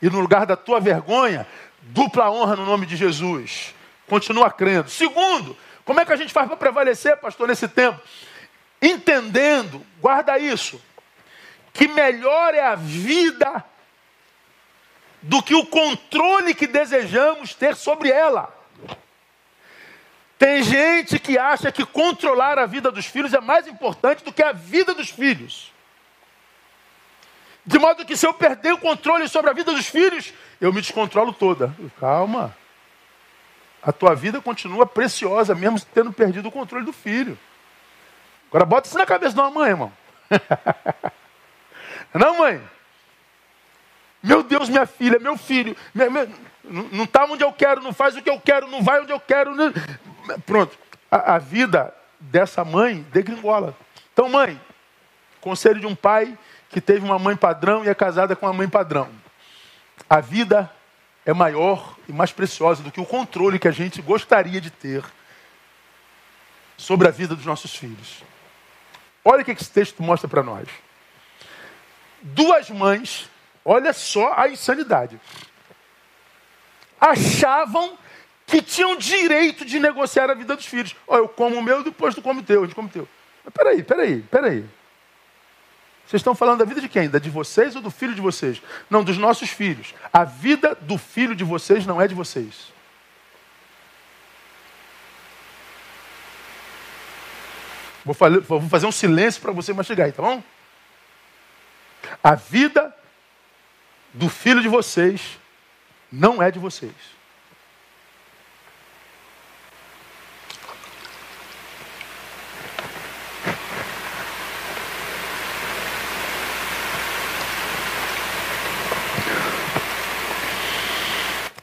[0.00, 1.46] E no lugar da tua vergonha,
[1.82, 3.74] dupla honra no nome de Jesus.
[4.08, 4.88] Continua crendo.
[4.88, 8.00] Segundo, como é que a gente faz para prevalecer, pastor, nesse tempo?
[8.80, 10.80] entendendo, guarda isso,
[11.72, 13.64] que melhor é a vida
[15.26, 18.54] do que o controle que desejamos ter sobre ela.
[20.38, 24.42] Tem gente que acha que controlar a vida dos filhos é mais importante do que
[24.42, 25.72] a vida dos filhos.
[27.64, 30.80] De modo que se eu perder o controle sobre a vida dos filhos, eu me
[30.80, 31.74] descontrolo toda.
[31.98, 32.56] Calma.
[33.82, 37.36] A tua vida continua preciosa, mesmo tendo perdido o controle do filho.
[38.48, 39.92] Agora bota isso na cabeça uma mãe, irmão.
[42.14, 42.75] Não, mãe?
[44.26, 46.28] Meu Deus, minha filha, meu filho, minha, minha,
[46.64, 49.20] não está onde eu quero, não faz o que eu quero, não vai onde eu
[49.20, 49.54] quero.
[49.54, 49.72] Não...
[50.44, 50.76] Pronto.
[51.08, 53.76] A, a vida dessa mãe degringola.
[54.12, 54.60] Então, mãe,
[55.40, 56.36] conselho de um pai
[56.68, 59.08] que teve uma mãe padrão e é casada com uma mãe padrão.
[60.10, 60.68] A vida
[61.24, 65.04] é maior e mais preciosa do que o controle que a gente gostaria de ter
[66.76, 68.24] sobre a vida dos nossos filhos.
[69.24, 70.68] Olha o que esse texto mostra para nós.
[72.22, 73.28] Duas mães,
[73.66, 75.20] olha só a insanidade,
[77.00, 77.98] achavam
[78.46, 80.94] que tinham direito de negociar a vida dos filhos.
[81.06, 83.08] Olha, eu como o meu, depois tu come o teu, a gente come o teu.
[83.44, 84.64] Mas peraí, peraí, peraí.
[86.06, 87.10] Vocês estão falando da vida de quem?
[87.10, 88.62] Da de vocês ou do filho de vocês?
[88.88, 89.92] Não, dos nossos filhos.
[90.12, 92.72] A vida do filho de vocês não é de vocês.
[98.04, 98.14] Vou,
[98.70, 100.40] fazer um silêncio para você mastigar aí, tá bom?
[102.22, 102.94] A vida
[104.16, 105.38] do filho de vocês
[106.10, 106.90] não é de vocês.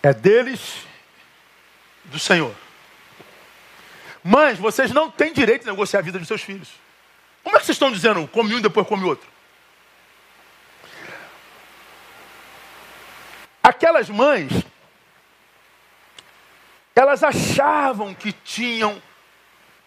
[0.03, 0.85] É deles,
[2.05, 2.53] do Senhor.
[4.23, 6.69] Mães, vocês não têm direito de negociar a vida dos seus filhos.
[7.41, 9.32] Como é que vocês estão dizendo, come um e depois come outro?
[13.63, 14.51] Aquelas mães,
[16.93, 19.01] elas achavam que tinham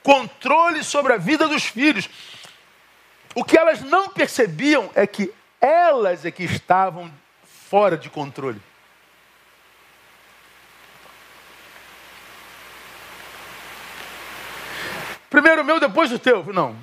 [0.02, 2.08] controle sobre a vida dos filhos.
[3.34, 7.12] O que elas não percebiam é que elas é que estavam
[7.68, 8.60] fora de controle.
[15.28, 16.44] Primeiro o meu, depois o teu.
[16.52, 16.74] Não.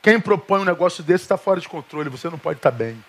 [0.00, 2.08] Quem propõe um negócio desse está fora de controle.
[2.08, 3.04] Você não pode estar bem.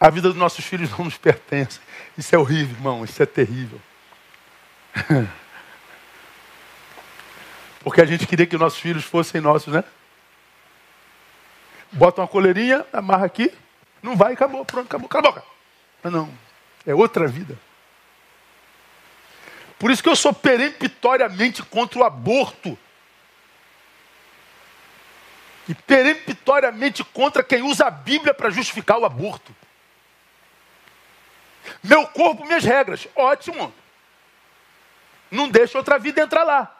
[0.00, 1.80] A vida dos nossos filhos não nos pertence.
[2.16, 3.04] Isso é horrível, irmão.
[3.04, 3.80] Isso é terrível.
[7.82, 9.82] Porque a gente queria que nossos filhos fossem nossos, né?
[11.90, 13.52] Bota uma coleirinha, amarra aqui,
[14.02, 15.44] não vai, acabou, pronto, acabou, cala a boca.
[16.02, 16.30] Mas não,
[16.86, 17.58] é outra vida.
[19.78, 22.76] Por isso que eu sou peremptoriamente contra o aborto.
[25.68, 29.54] E peremptoriamente contra quem usa a Bíblia para justificar o aborto.
[31.82, 33.06] Meu corpo, minhas regras.
[33.14, 33.72] Ótimo.
[35.30, 36.74] Não deixa outra vida entrar lá.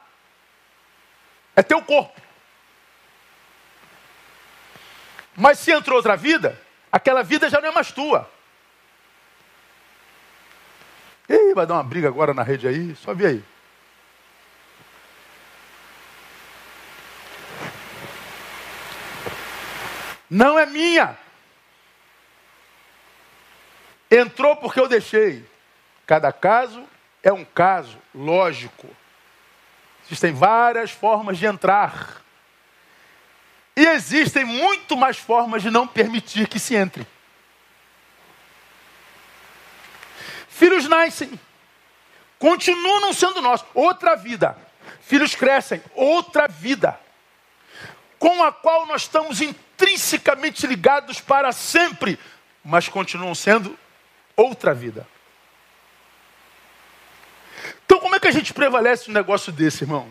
[1.55, 2.20] É teu corpo.
[5.36, 8.28] Mas se entrou outra vida, aquela vida já não é mais tua.
[11.28, 13.44] Ih, vai dar uma briga agora na rede aí, só vê aí.
[20.30, 21.16] Não é minha.
[24.11, 25.45] Entrou porque eu deixei.
[26.07, 26.85] Cada caso
[27.23, 28.89] é um caso, lógico.
[30.07, 32.23] Existem várias formas de entrar.
[33.77, 37.07] E existem muito mais formas de não permitir que se entre.
[40.49, 41.39] Filhos nascem,
[42.39, 44.57] continuam sendo nossos, outra vida.
[45.03, 46.99] Filhos crescem, outra vida,
[48.19, 52.19] com a qual nós estamos intrinsecamente ligados para sempre,
[52.65, 53.79] mas continuam sendo
[54.39, 55.07] outra vida.
[57.84, 60.09] Então, como é que a gente prevalece um negócio desse, irmão?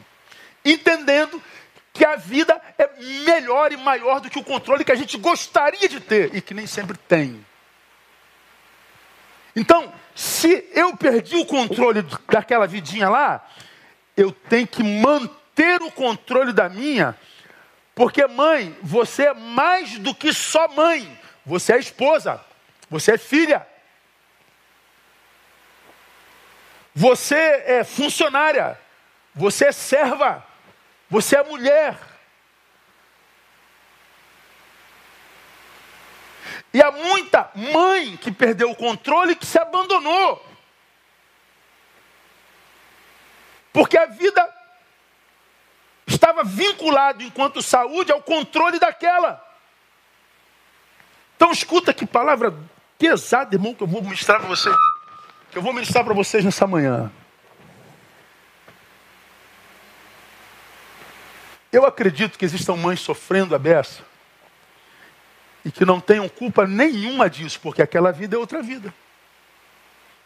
[0.65, 1.41] Entendendo
[1.93, 2.87] que a vida é
[3.25, 6.53] melhor e maior do que o controle que a gente gostaria de ter e que
[6.53, 7.43] nem sempre tem.
[9.55, 13.47] Então, se eu perdi o controle daquela vidinha lá,
[14.15, 17.17] eu tenho que manter o controle da minha,
[17.95, 21.19] porque mãe, você é mais do que só mãe.
[21.43, 22.39] Você é esposa,
[22.89, 23.65] você é filha.
[26.99, 28.75] Você é funcionária,
[29.35, 30.43] você é serva,
[31.07, 31.95] você é mulher.
[36.73, 40.43] E há muita mãe que perdeu o controle e que se abandonou.
[43.71, 44.51] Porque a vida
[46.07, 49.39] estava vinculada, enquanto saúde, ao controle daquela.
[51.35, 52.51] Então escuta que palavra
[52.97, 54.96] pesada, irmão, que eu vou ministrar para vocês.
[55.51, 57.11] Que eu vou ministrar para vocês nessa manhã.
[61.71, 64.01] Eu acredito que existam mães sofrendo a beça
[65.63, 68.93] e que não tenham culpa nenhuma disso, porque aquela vida é outra vida.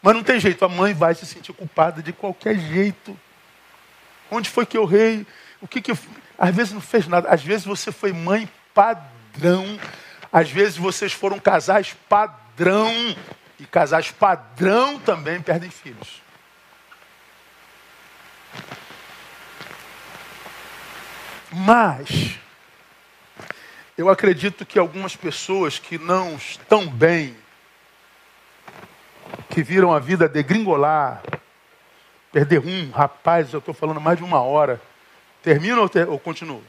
[0.00, 3.18] Mas não tem jeito, a mãe vai se sentir culpada de qualquer jeito.
[4.30, 5.26] Onde foi que eu rei?
[5.60, 5.98] O que que eu...
[6.38, 7.28] Às vezes não fez nada.
[7.28, 9.78] Às vezes você foi mãe padrão.
[10.32, 12.90] Às vezes vocês foram casais padrão,
[13.62, 16.20] e casais padrão também perdem filhos.
[21.52, 22.40] Mas,
[23.96, 27.36] eu acredito que algumas pessoas que não estão bem,
[29.48, 31.22] que viram a vida degringolar,
[32.32, 34.82] perder um, rapaz, eu estou falando mais de uma hora.
[35.40, 36.64] Termina ou, ter, ou continuo?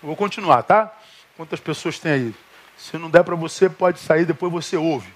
[0.00, 0.96] vou continuar, tá?
[1.36, 2.34] Quantas pessoas tem aí?
[2.78, 5.12] Se não der para você, pode sair, depois você ouve.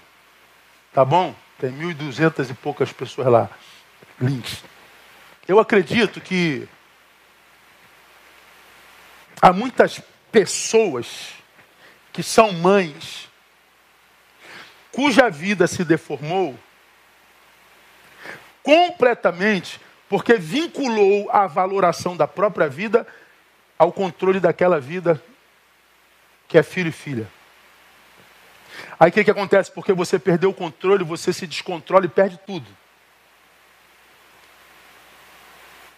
[0.93, 1.33] Tá bom?
[1.57, 3.49] Tem 1.200 e poucas pessoas lá.
[4.19, 4.63] Links.
[5.47, 6.67] Eu acredito que
[9.41, 11.33] há muitas pessoas
[12.11, 13.29] que são mães
[14.91, 16.59] cuja vida se deformou
[18.61, 19.79] completamente
[20.09, 23.07] porque vinculou a valoração da própria vida
[23.79, 25.21] ao controle daquela vida
[26.47, 27.40] que é filho e filha.
[28.99, 29.71] Aí o que, que acontece?
[29.71, 32.67] Porque você perdeu o controle, você se descontrola e perde tudo.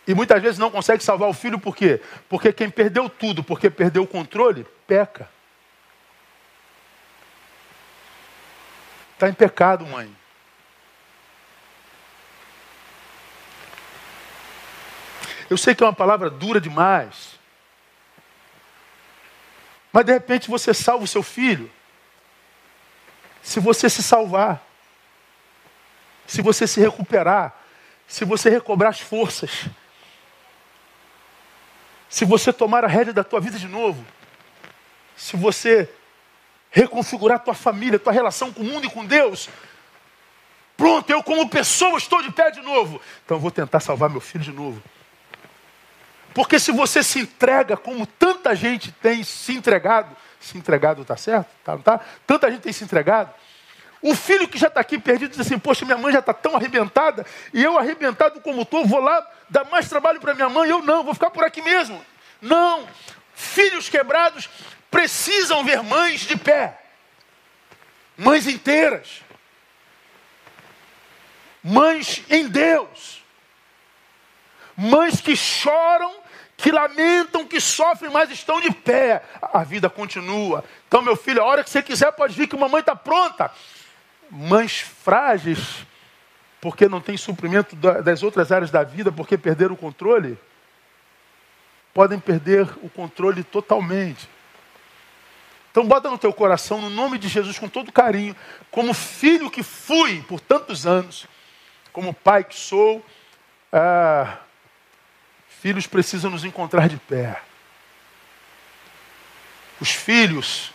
[0.05, 2.01] E muitas vezes não consegue salvar o filho por quê?
[2.27, 5.29] Porque quem perdeu tudo, porque perdeu o controle, peca.
[9.13, 10.13] Está em pecado, mãe.
[15.49, 17.39] Eu sei que é uma palavra dura demais.
[19.93, 21.71] Mas de repente você salva o seu filho.
[23.43, 24.65] Se você se salvar.
[26.25, 27.53] Se você se recuperar.
[28.07, 29.65] Se você recobrar as forças.
[32.09, 34.03] Se você tomar a rédea da tua vida de novo.
[35.15, 35.93] Se você
[36.71, 39.49] reconfigurar tua família, tua relação com o mundo e com Deus.
[40.75, 42.99] Pronto, eu como pessoa estou de pé de novo.
[43.25, 44.81] Então vou tentar salvar meu filho de novo.
[46.33, 51.47] Porque se você se entrega como tanta gente tem se entregado, se entregado está certo?
[51.63, 51.99] Tá, não tá?
[52.27, 53.33] Tanta gente tem se entregado.
[54.01, 56.55] O filho que já está aqui perdido diz assim: Poxa, minha mãe já está tão
[56.55, 60.69] arrebentada, e eu arrebentado como estou, vou lá dar mais trabalho para minha mãe.
[60.69, 62.03] Eu não, vou ficar por aqui mesmo.
[62.41, 62.85] Não.
[63.33, 64.49] Filhos quebrados
[64.91, 66.79] precisam ver mães de pé,
[68.17, 69.21] mães inteiras,
[71.63, 73.23] mães em Deus,
[74.75, 76.22] mães que choram
[76.63, 79.21] que lamentam, que sofrem, mas estão de pé.
[79.41, 80.63] A vida continua.
[80.87, 83.51] Então, meu filho, a hora que você quiser, pode vir que mamãe está pronta.
[84.31, 85.85] Mães frágeis,
[86.61, 90.39] porque não tem suprimento das outras áreas da vida, porque perderam o controle,
[91.93, 94.29] podem perder o controle totalmente.
[95.69, 98.33] Então bota no teu coração, no nome de Jesus, com todo carinho,
[98.71, 101.27] como filho que fui por tantos anos,
[101.91, 103.05] como pai que sou,
[103.69, 104.37] ah,
[105.63, 107.41] Filhos precisam nos encontrar de pé.
[109.79, 110.73] Os filhos,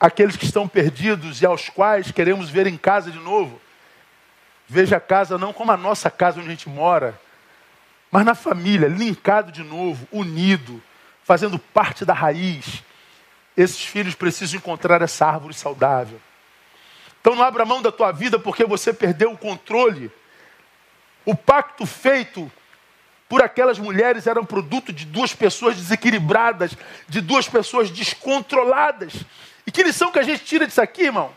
[0.00, 3.60] aqueles que estão perdidos e aos quais queremos ver em casa de novo.
[4.66, 7.20] Veja a casa não como a nossa casa onde a gente mora,
[8.10, 10.82] mas na família, linkado de novo, unido,
[11.22, 12.82] fazendo parte da raiz.
[13.54, 16.18] Esses filhos precisam encontrar essa árvore saudável.
[17.20, 20.10] Então não abra mão da tua vida porque você perdeu o controle.
[21.26, 22.50] O pacto feito
[23.30, 26.72] por aquelas mulheres eram produto de duas pessoas desequilibradas,
[27.08, 29.12] de duas pessoas descontroladas.
[29.64, 31.32] E que lição que a gente tira disso aqui, irmão?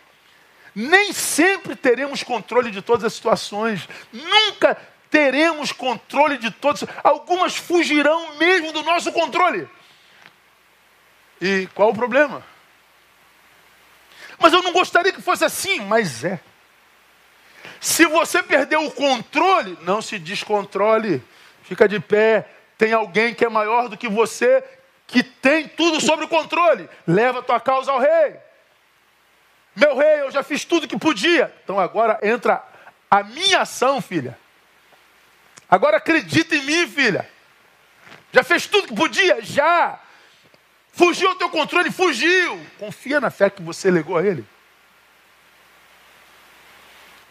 [0.74, 3.88] Nem sempre teremos controle de todas as situações.
[4.12, 4.76] Nunca
[5.12, 6.84] teremos controle de todas.
[7.04, 9.70] Algumas fugirão mesmo do nosso controle.
[11.40, 12.44] E qual o problema?
[14.40, 16.40] Mas eu não gostaria que fosse assim, mas é.
[17.80, 21.24] Se você perdeu o controle, não se descontrole.
[21.64, 22.48] Fica de pé.
[22.78, 24.64] Tem alguém que é maior do que você,
[25.08, 26.90] que tem tudo sob o controle.
[27.08, 28.36] Leva tua causa ao rei.
[29.76, 31.54] Meu rei, eu já fiz tudo que podia.
[31.64, 32.64] Então agora entra
[33.10, 34.38] a minha ação, filha.
[35.70, 37.28] Agora acredita em mim, filha.
[38.32, 39.42] Já fez tudo que podia?
[39.42, 40.00] Já.
[40.92, 41.92] Fugiu ao teu controle?
[41.92, 42.60] Fugiu.
[42.78, 44.46] Confia na fé que você legou a ele.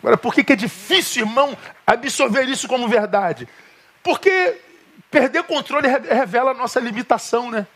[0.00, 1.56] Agora, por que, que é difícil, irmão,
[1.86, 3.48] absorver isso como verdade?
[4.02, 4.60] Porque
[5.10, 7.66] perder controle revela a nossa limitação, né?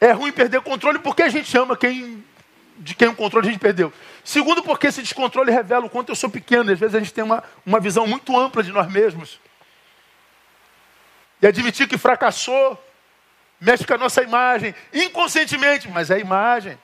[0.00, 2.22] É ruim perder controle porque a gente ama quem,
[2.76, 3.92] de quem o controle a gente perdeu.
[4.22, 6.70] Segundo, porque esse descontrole revela o quanto eu sou pequeno.
[6.70, 9.40] Às vezes a gente tem uma, uma visão muito ampla de nós mesmos.
[11.40, 12.82] E admitir que fracassou
[13.60, 16.78] mexe com a nossa imagem, inconscientemente, mas é a imagem.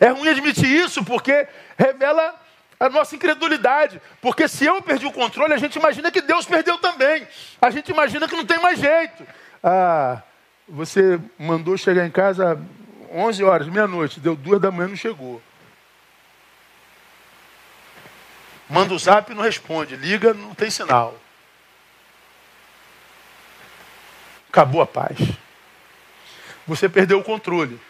[0.00, 1.46] É ruim admitir isso porque
[1.78, 2.41] revela
[2.82, 4.02] a nossa incredulidade.
[4.20, 7.26] Porque se eu perdi o controle, a gente imagina que Deus perdeu também.
[7.60, 9.24] A gente imagina que não tem mais jeito.
[9.62, 10.20] Ah,
[10.68, 12.60] você mandou chegar em casa
[13.12, 15.40] 11 horas, meia-noite, deu duas da manhã não chegou.
[18.68, 21.14] Manda o zap não responde, liga, não tem sinal.
[24.48, 25.18] Acabou a paz.
[26.66, 27.80] Você perdeu o controle.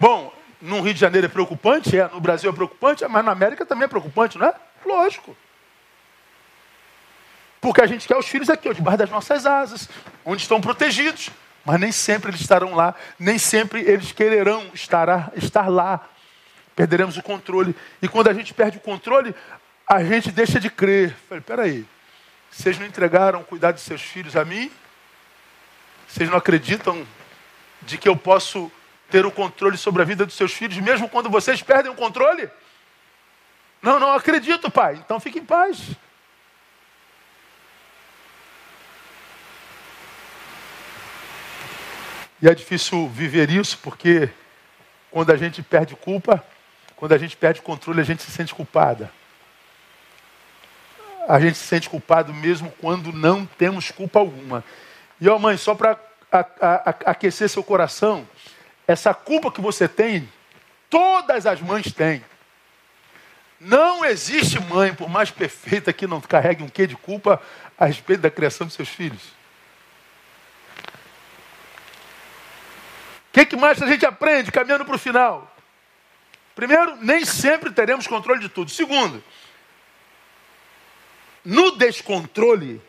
[0.00, 3.66] Bom, no Rio de Janeiro é preocupante, é, no Brasil é preocupante, mas na América
[3.66, 4.54] também é preocupante, não é?
[4.84, 5.36] Lógico.
[7.60, 9.88] Porque a gente quer os filhos aqui, debaixo das nossas asas,
[10.24, 11.30] onde estão protegidos.
[11.64, 16.06] Mas nem sempre eles estarão lá, nem sempre eles quererão estar, estar lá.
[16.76, 17.74] Perderemos o controle.
[18.02, 19.34] E quando a gente perde o controle,
[19.86, 21.16] a gente deixa de crer.
[21.26, 21.86] Falei, peraí,
[22.50, 24.70] vocês não entregaram o cuidado de seus filhos a mim?
[26.06, 27.06] Vocês não acreditam
[27.80, 28.70] de que eu posso
[29.14, 32.50] ter o controle sobre a vida dos seus filhos, mesmo quando vocês perdem o controle?
[33.80, 34.96] Não, não acredito, pai.
[34.96, 35.90] Então fique em paz.
[42.42, 44.28] E é difícil viver isso porque
[45.12, 46.44] quando a gente perde culpa,
[46.96, 49.12] quando a gente perde controle, a gente se sente culpada.
[51.28, 54.64] A gente se sente culpado mesmo quando não temos culpa alguma.
[55.20, 56.00] E ó mãe, só para
[57.06, 58.26] aquecer seu coração,
[58.86, 60.28] essa culpa que você tem,
[60.90, 62.24] todas as mães têm.
[63.60, 67.40] Não existe mãe, por mais perfeita que não carregue um quê de culpa
[67.78, 69.34] a respeito da criação dos seus filhos.
[73.34, 75.52] que, que mais a gente aprende caminhando para o final?
[76.54, 78.70] Primeiro, nem sempre teremos controle de tudo.
[78.70, 79.22] Segundo,
[81.44, 82.80] no descontrole,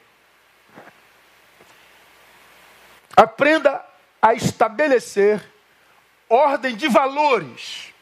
[3.18, 3.84] aprenda
[4.22, 5.44] a estabelecer
[6.30, 7.94] ordem de valores.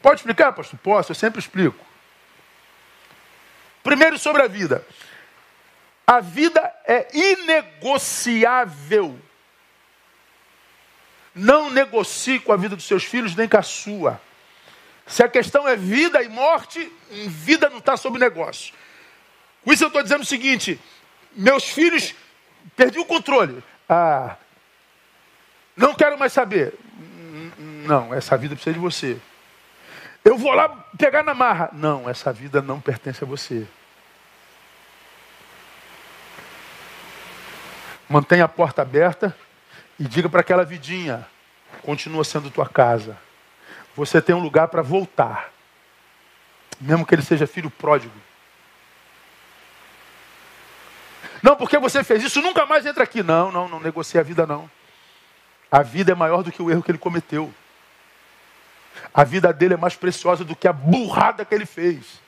[0.00, 0.78] Pode explicar, pastor?
[0.80, 1.84] Posso, eu sempre explico.
[3.82, 4.86] Primeiro, sobre a vida.
[6.06, 9.18] A vida é inegociável.
[11.34, 14.20] Não negocie com a vida dos seus filhos nem com a sua.
[15.06, 18.74] Se a questão é vida e morte, vida não está sob negócio.
[19.62, 20.80] Com isso eu estou dizendo o seguinte:
[21.34, 22.14] meus filhos,
[22.76, 23.62] perdi o controle.
[23.88, 24.36] Ah,
[25.76, 26.74] não quero mais saber.
[27.58, 29.18] Não, essa vida precisa de você.
[30.24, 31.68] Eu vou lá pegar na marra.
[31.72, 33.66] Não, essa vida não pertence a você.
[38.08, 39.36] Mantenha a porta aberta
[39.98, 41.26] e diga para aquela vidinha:
[41.82, 43.18] continua sendo tua casa.
[43.96, 45.50] Você tem um lugar para voltar,
[46.80, 48.14] mesmo que ele seja filho pródigo.
[51.42, 53.22] Não, porque você fez isso, nunca mais entra aqui.
[53.22, 54.70] Não, não, não negocie a vida, não.
[55.74, 57.52] A vida é maior do que o erro que ele cometeu.
[59.12, 62.22] A vida dele é mais preciosa do que a burrada que ele fez.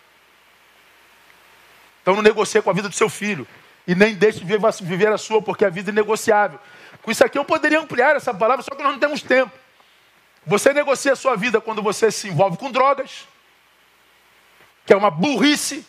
[2.02, 3.47] Então não negocie com a vida do seu filho.
[3.86, 6.59] E nem deixe de viver a sua, porque a vida é negociável.
[7.02, 9.52] Com isso aqui eu poderia ampliar essa palavra, só que nós não temos tempo.
[10.44, 13.28] Você negocia a sua vida quando você se envolve com drogas,
[14.85, 15.86] que é uma burrice.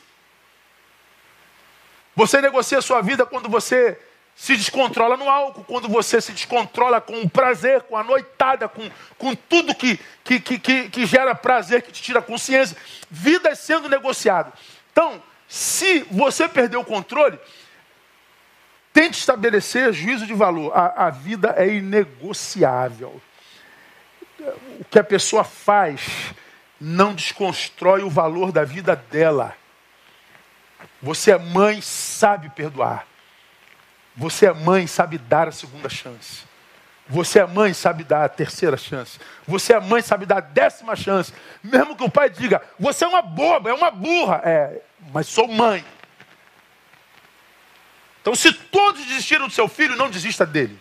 [2.15, 3.99] Você negocia a sua vida quando você
[4.37, 8.89] se descontrola no álcool, quando você se descontrola com o prazer, com a noitada, com,
[9.17, 12.77] com tudo que, que, que, que gera prazer, que te tira consciência.
[13.09, 14.53] Vida sendo negociado.
[14.91, 17.37] Então, se você perder o controle,
[18.97, 20.75] Tente estabelecer juízo de valor.
[20.75, 23.21] A, a vida é inegociável.
[24.79, 26.33] O que a pessoa faz
[26.81, 29.55] não desconstrói o valor da vida dela.
[30.99, 33.05] Você é mãe, sabe perdoar.
[34.17, 36.43] Você é mãe, sabe dar a segunda chance.
[37.07, 39.19] Você é mãe, sabe dar a terceira chance.
[39.47, 41.31] Você é mãe, sabe dar a décima chance.
[41.63, 44.41] Mesmo que o pai diga, você é uma boba, é uma burra.
[44.43, 44.81] É,
[45.13, 45.85] mas sou mãe.
[48.19, 50.77] Então, se todos desistiram do seu filho, não desista dele.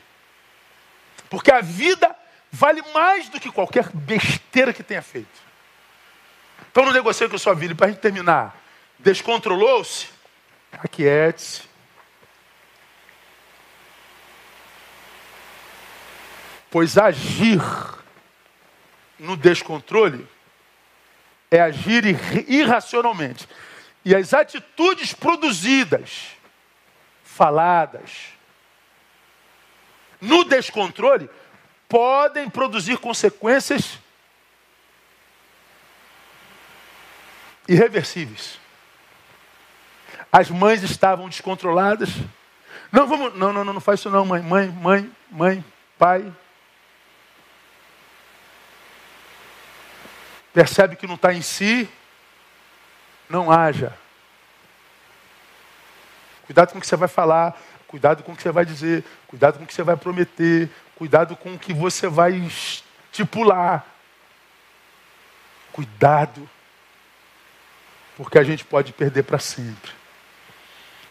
[1.29, 2.17] Porque a vida
[2.51, 5.47] vale mais do que qualquer besteira que tenha feito.
[6.73, 7.75] Então, não negocie com a sua vida.
[7.75, 8.57] E para a gente terminar,
[8.99, 10.09] descontrolou-se?
[10.73, 11.66] Aquiete-se.
[16.71, 17.61] Pois agir
[19.19, 20.27] no descontrole
[21.51, 22.05] é agir
[22.49, 23.49] irracionalmente.
[24.05, 26.29] E as atitudes produzidas
[27.23, 28.29] faladas,
[30.21, 31.29] no descontrole,
[31.89, 33.99] podem produzir consequências
[37.69, 38.59] irreversíveis.
[40.31, 42.11] As mães estavam descontroladas.
[42.93, 45.65] Não, vamos, não, não, não faz isso não, mãe, mãe, mãe, mãe,
[45.99, 46.33] pai.
[50.57, 51.87] Percebe que não está em si,
[53.29, 53.93] não haja.
[56.47, 57.61] Cuidado com o que você vai falar.
[57.87, 61.37] Cuidado com o que você vai dizer, cuidado com o que você vai prometer, cuidado
[61.37, 63.85] com o que você vai estipular.
[65.73, 66.49] Cuidado,
[68.17, 69.93] porque a gente pode perder para sempre.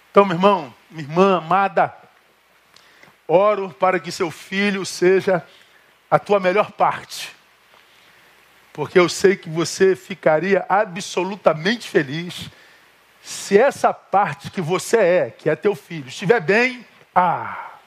[0.09, 1.95] Então, meu irmão, minha irmã amada,
[3.27, 5.45] oro para que seu filho seja
[6.09, 7.34] a tua melhor parte.
[8.75, 12.49] Porque eu sei que você ficaria absolutamente feliz
[13.23, 16.85] se essa parte que você é, que é teu filho, estiver bem,
[17.15, 17.77] ah,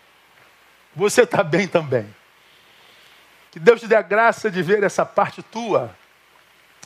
[0.97, 2.09] você está bem também.
[3.51, 5.95] Que Deus te dê a graça de ver essa parte tua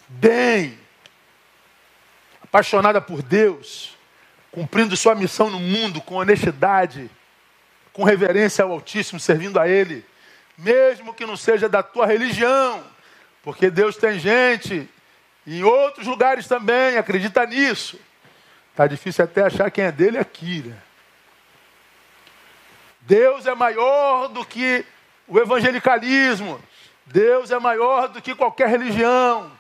[0.09, 0.77] bem,
[2.43, 3.97] apaixonada por Deus,
[4.51, 7.09] cumprindo sua missão no mundo com honestidade,
[7.93, 10.05] com reverência ao Altíssimo, servindo a Ele,
[10.59, 12.91] mesmo que não seja da tua religião,
[13.43, 14.89] porque Deus tem gente
[15.47, 17.99] em outros lugares também, acredita nisso.
[18.71, 20.63] Está difícil até achar quem é dele aqui.
[20.65, 20.77] Né?
[23.01, 24.85] Deus é maior do que
[25.27, 26.61] o evangelicalismo.
[27.07, 29.51] Deus é maior do que qualquer religião.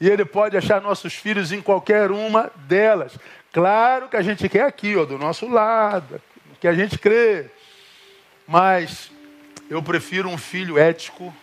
[0.00, 3.18] E Ele pode achar nossos filhos em qualquer uma delas.
[3.52, 6.20] Claro que a gente quer aqui, ó, do nosso lado,
[6.60, 7.46] que a gente crê.
[8.46, 9.10] Mas
[9.68, 11.34] eu prefiro um filho ético,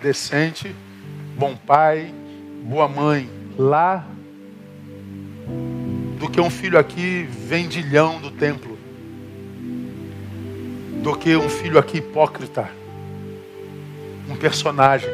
[0.00, 0.74] decente,
[1.38, 2.12] bom pai,
[2.64, 4.04] boa mãe lá
[6.18, 8.76] do que um filho aqui vendilhão do templo,
[11.00, 12.68] do que um filho aqui hipócrita,
[14.28, 15.08] um personagem.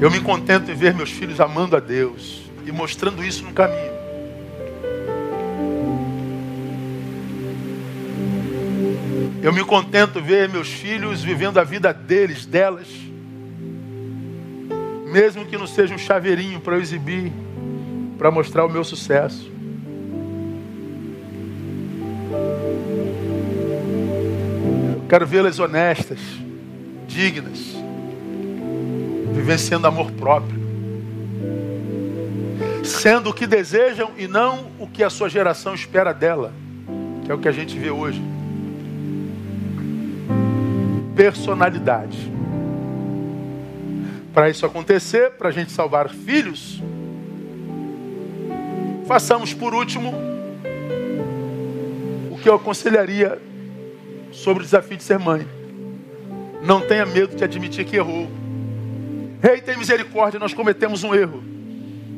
[0.00, 3.93] Eu me contento em ver meus filhos amando a Deus e mostrando isso no caminho.
[9.42, 13.04] Eu me contento ver meus filhos vivendo a vida deles, delas
[15.14, 17.32] mesmo que não seja um chaveirinho para eu exibir,
[18.18, 19.48] para mostrar o meu sucesso.
[24.92, 26.18] Eu quero vê-las honestas,
[27.06, 27.76] dignas,
[29.32, 30.58] vivenciando amor próprio,
[32.82, 36.52] sendo o que desejam e não o que a sua geração espera dela,
[37.24, 38.20] que é o que a gente vê hoje.
[41.14, 42.32] Personalidade.
[44.32, 46.82] Para isso acontecer, para a gente salvar filhos,
[49.06, 50.12] façamos por último
[52.32, 53.40] o que eu aconselharia
[54.32, 55.46] sobre o desafio de ser mãe.
[56.64, 58.28] Não tenha medo de admitir que errou.
[59.40, 61.42] Rei, tem misericórdia, nós cometemos um erro.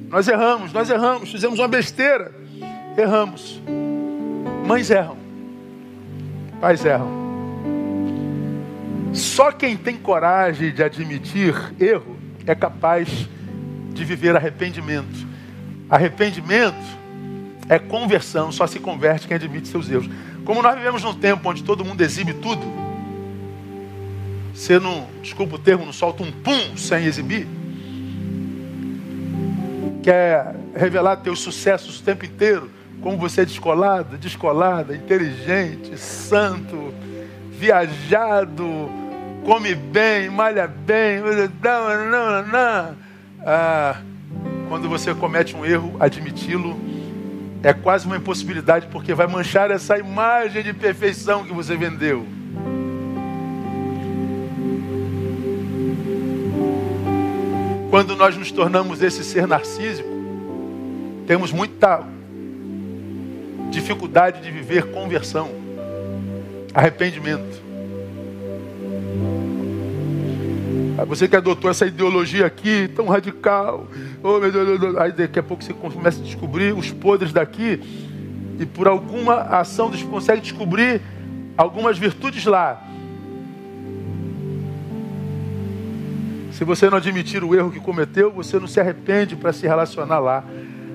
[0.08, 2.32] Nós erramos, nós erramos, fizemos uma besteira.
[2.96, 3.60] Erramos.
[4.66, 5.18] Mães erram.
[6.60, 7.25] Pais erram.
[9.16, 13.26] Só quem tem coragem de admitir erro é capaz
[13.94, 15.26] de viver arrependimento.
[15.88, 16.76] Arrependimento
[17.66, 20.10] é conversão, só se converte quem admite seus erros.
[20.44, 22.62] Como nós vivemos num tempo onde todo mundo exibe tudo,
[24.54, 27.46] você não, desculpa o termo, não solta um pum sem exibir.
[30.02, 32.70] Quer revelar teus sucessos o tempo inteiro,
[33.00, 36.92] como você é descolado, descolada, inteligente, santo,
[37.50, 39.05] viajado,
[39.46, 41.20] come bem, malha bem,
[43.46, 43.96] ah,
[44.68, 46.76] quando você comete um erro, admiti-lo
[47.62, 52.26] é quase uma impossibilidade, porque vai manchar essa imagem de perfeição que você vendeu.
[57.88, 60.08] Quando nós nos tornamos esse ser narcísico,
[61.24, 62.02] temos muita
[63.70, 65.50] dificuldade de viver conversão,
[66.74, 67.65] arrependimento.
[71.04, 73.86] Você que adotou essa ideologia aqui tão radical,
[74.22, 77.80] oh, meu Deus, aí daqui a pouco você começa a descobrir os podres daqui,
[78.58, 81.02] e por alguma ação você consegue descobrir
[81.56, 82.82] algumas virtudes lá.
[86.52, 90.18] Se você não admitir o erro que cometeu, você não se arrepende para se relacionar
[90.18, 90.42] lá.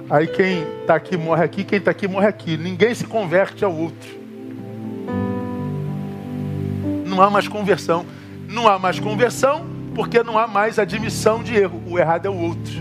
[0.10, 2.58] Aí quem está aqui morre aqui, quem está aqui morre aqui.
[2.58, 4.10] Ninguém se converte ao outro.
[7.06, 8.04] Não há mais conversão.
[8.52, 9.66] Não há mais conversão,
[9.96, 11.82] porque não há mais admissão de erro.
[11.88, 12.74] O errado é o outro.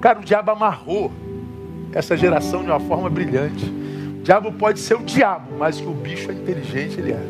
[0.00, 1.12] Cara, o diabo amarrou
[1.92, 3.64] essa geração de uma forma brilhante.
[3.64, 7.22] O diabo pode ser o diabo, mas que o bicho é inteligente, ele é.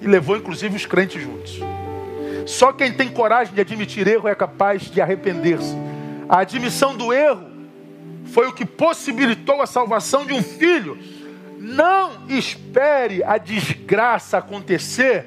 [0.00, 1.60] E levou inclusive os crentes juntos.
[2.46, 5.74] Só quem tem coragem de admitir erro é capaz de arrepender-se.
[6.28, 7.46] A admissão do erro
[8.26, 10.98] foi o que possibilitou a salvação de um filho.
[11.58, 15.26] Não espere a desgraça acontecer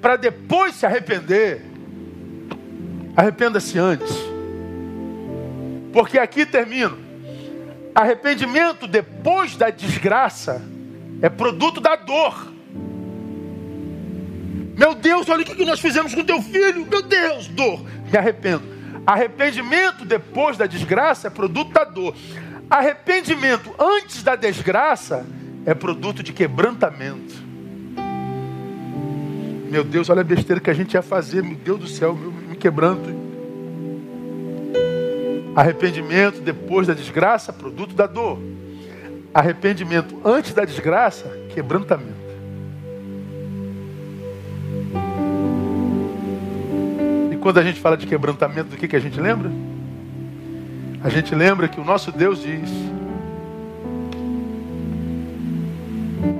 [0.00, 1.73] para depois se arrepender.
[3.16, 4.12] Arrependa-se antes.
[5.92, 6.98] Porque aqui termino.
[7.94, 10.60] Arrependimento depois da desgraça
[11.22, 12.52] é produto da dor.
[14.76, 16.84] Meu Deus, olha o que nós fizemos com teu filho.
[16.90, 17.80] Meu Deus, dor.
[18.10, 18.64] Me arrependo.
[19.06, 22.14] Arrependimento depois da desgraça é produto da dor.
[22.68, 25.24] Arrependimento antes da desgraça
[25.64, 27.44] é produto de quebrantamento.
[29.70, 31.42] Meu Deus, olha a besteira que a gente ia fazer.
[31.42, 33.10] Meu Deus do céu, me quebranto.
[35.54, 38.38] Arrependimento depois da desgraça, produto da dor.
[39.34, 42.24] Arrependimento antes da desgraça, quebrantamento.
[47.30, 49.52] E quando a gente fala de quebrantamento, do que, que a gente lembra?
[51.02, 52.70] A gente lembra que o nosso Deus diz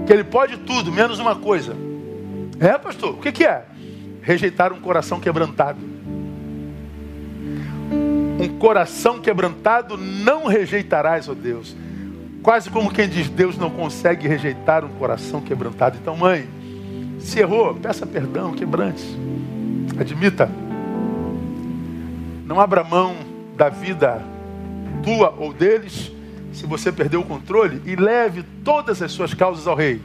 [0.07, 1.77] que Ele pode tudo, menos uma coisa.
[2.59, 3.11] É, pastor?
[3.11, 3.67] O que, que é?
[4.23, 5.94] Rejeitar um coração quebrantado.
[8.65, 11.77] Coração quebrantado não rejeitarás, ó oh Deus.
[12.43, 15.99] Quase como quem diz, Deus não consegue rejeitar um coração quebrantado.
[16.01, 16.49] Então, mãe,
[17.19, 19.05] se errou, peça perdão, quebrante.
[20.01, 20.51] Admita.
[22.47, 23.15] Não abra mão
[23.55, 24.23] da vida
[25.03, 26.11] tua ou deles,
[26.51, 30.01] se você perdeu o controle, e leve todas as suas causas ao rei.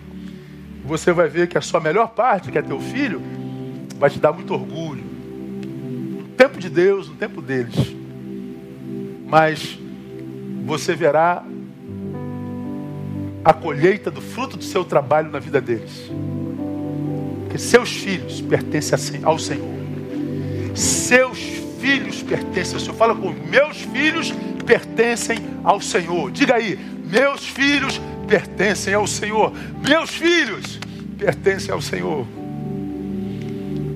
[0.83, 3.21] Você vai ver que a sua melhor parte, que é teu filho,
[3.97, 5.05] vai te dar muito orgulho.
[6.19, 7.98] No tempo de Deus, no tempo deles.
[9.29, 9.77] Mas
[10.65, 11.43] você verá
[13.45, 16.09] a colheita do fruto do seu trabalho na vida deles.
[17.43, 19.67] Porque seus filhos pertencem ao Senhor.
[20.75, 21.37] Seus
[21.79, 22.95] filhos pertencem ao Senhor.
[22.95, 24.33] Fala com meus filhos
[24.65, 26.31] pertencem ao Senhor.
[26.31, 29.51] Diga aí, meus filhos pertencem ao Senhor.
[29.87, 30.79] Meus filhos
[31.17, 32.25] pertencem ao Senhor.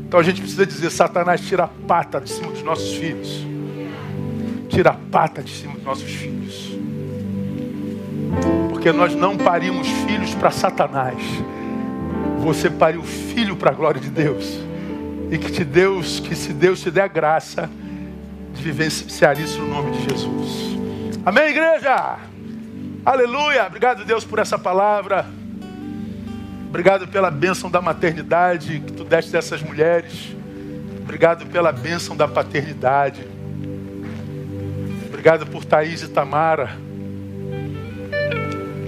[0.08, 3.53] Então a gente precisa dizer: Satanás, tira a pata de cima dos nossos filhos.
[4.74, 6.76] Tira a pata de cima dos nossos filhos.
[8.72, 11.20] Porque nós não parimos filhos para Satanás.
[12.40, 14.60] Você pariu filho para a glória de Deus.
[15.30, 17.70] E que te Deus, que se Deus te der a graça
[18.56, 20.76] de vivenciar isso no nome de Jesus.
[21.24, 22.18] Amém, igreja?
[23.06, 23.68] Aleluia!
[23.68, 25.28] Obrigado, Deus, por essa palavra.
[26.68, 30.36] Obrigado pela bênção da maternidade que tu deste dessas mulheres.
[31.04, 33.33] Obrigado pela bênção da paternidade.
[35.24, 36.78] Obrigado por Thaís e Tamara.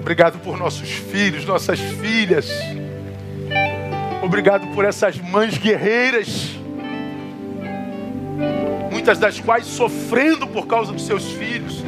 [0.01, 2.49] Obrigado por nossos filhos, nossas filhas.
[4.21, 6.59] Obrigado por essas mães guerreiras
[8.91, 11.81] muitas das quais sofrendo por causa dos seus filhos.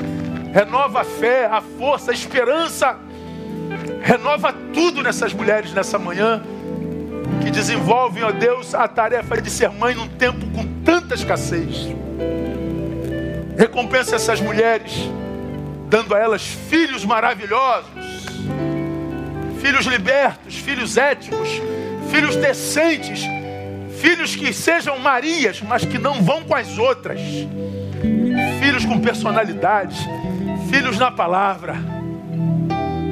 [0.53, 2.97] Renova a fé, a força, a esperança.
[4.01, 6.41] Renova tudo nessas mulheres nessa manhã
[7.43, 11.89] que desenvolvem, ó Deus, a tarefa de ser mãe num tempo com tanta escassez.
[13.57, 14.93] Recompensa essas mulheres,
[15.89, 18.25] dando a elas filhos maravilhosos,
[19.61, 21.49] filhos libertos, filhos éticos,
[22.11, 23.21] filhos decentes,
[23.97, 27.19] Filhos que sejam Marias, mas que não vão com as outras.
[28.59, 29.97] Filhos com personalidade.
[30.69, 31.75] Filhos na palavra.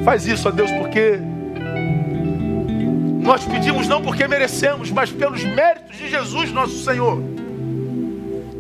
[0.04, 1.20] Faz isso, ó Deus, porque
[3.20, 7.20] nós pedimos não porque merecemos, mas pelos méritos de Jesus, nosso Senhor.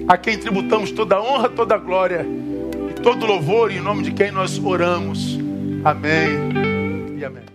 [0.07, 2.25] A quem tributamos toda a honra, toda a glória
[2.89, 5.37] e todo louvor, em nome de quem nós oramos.
[5.83, 7.54] Amém e amém.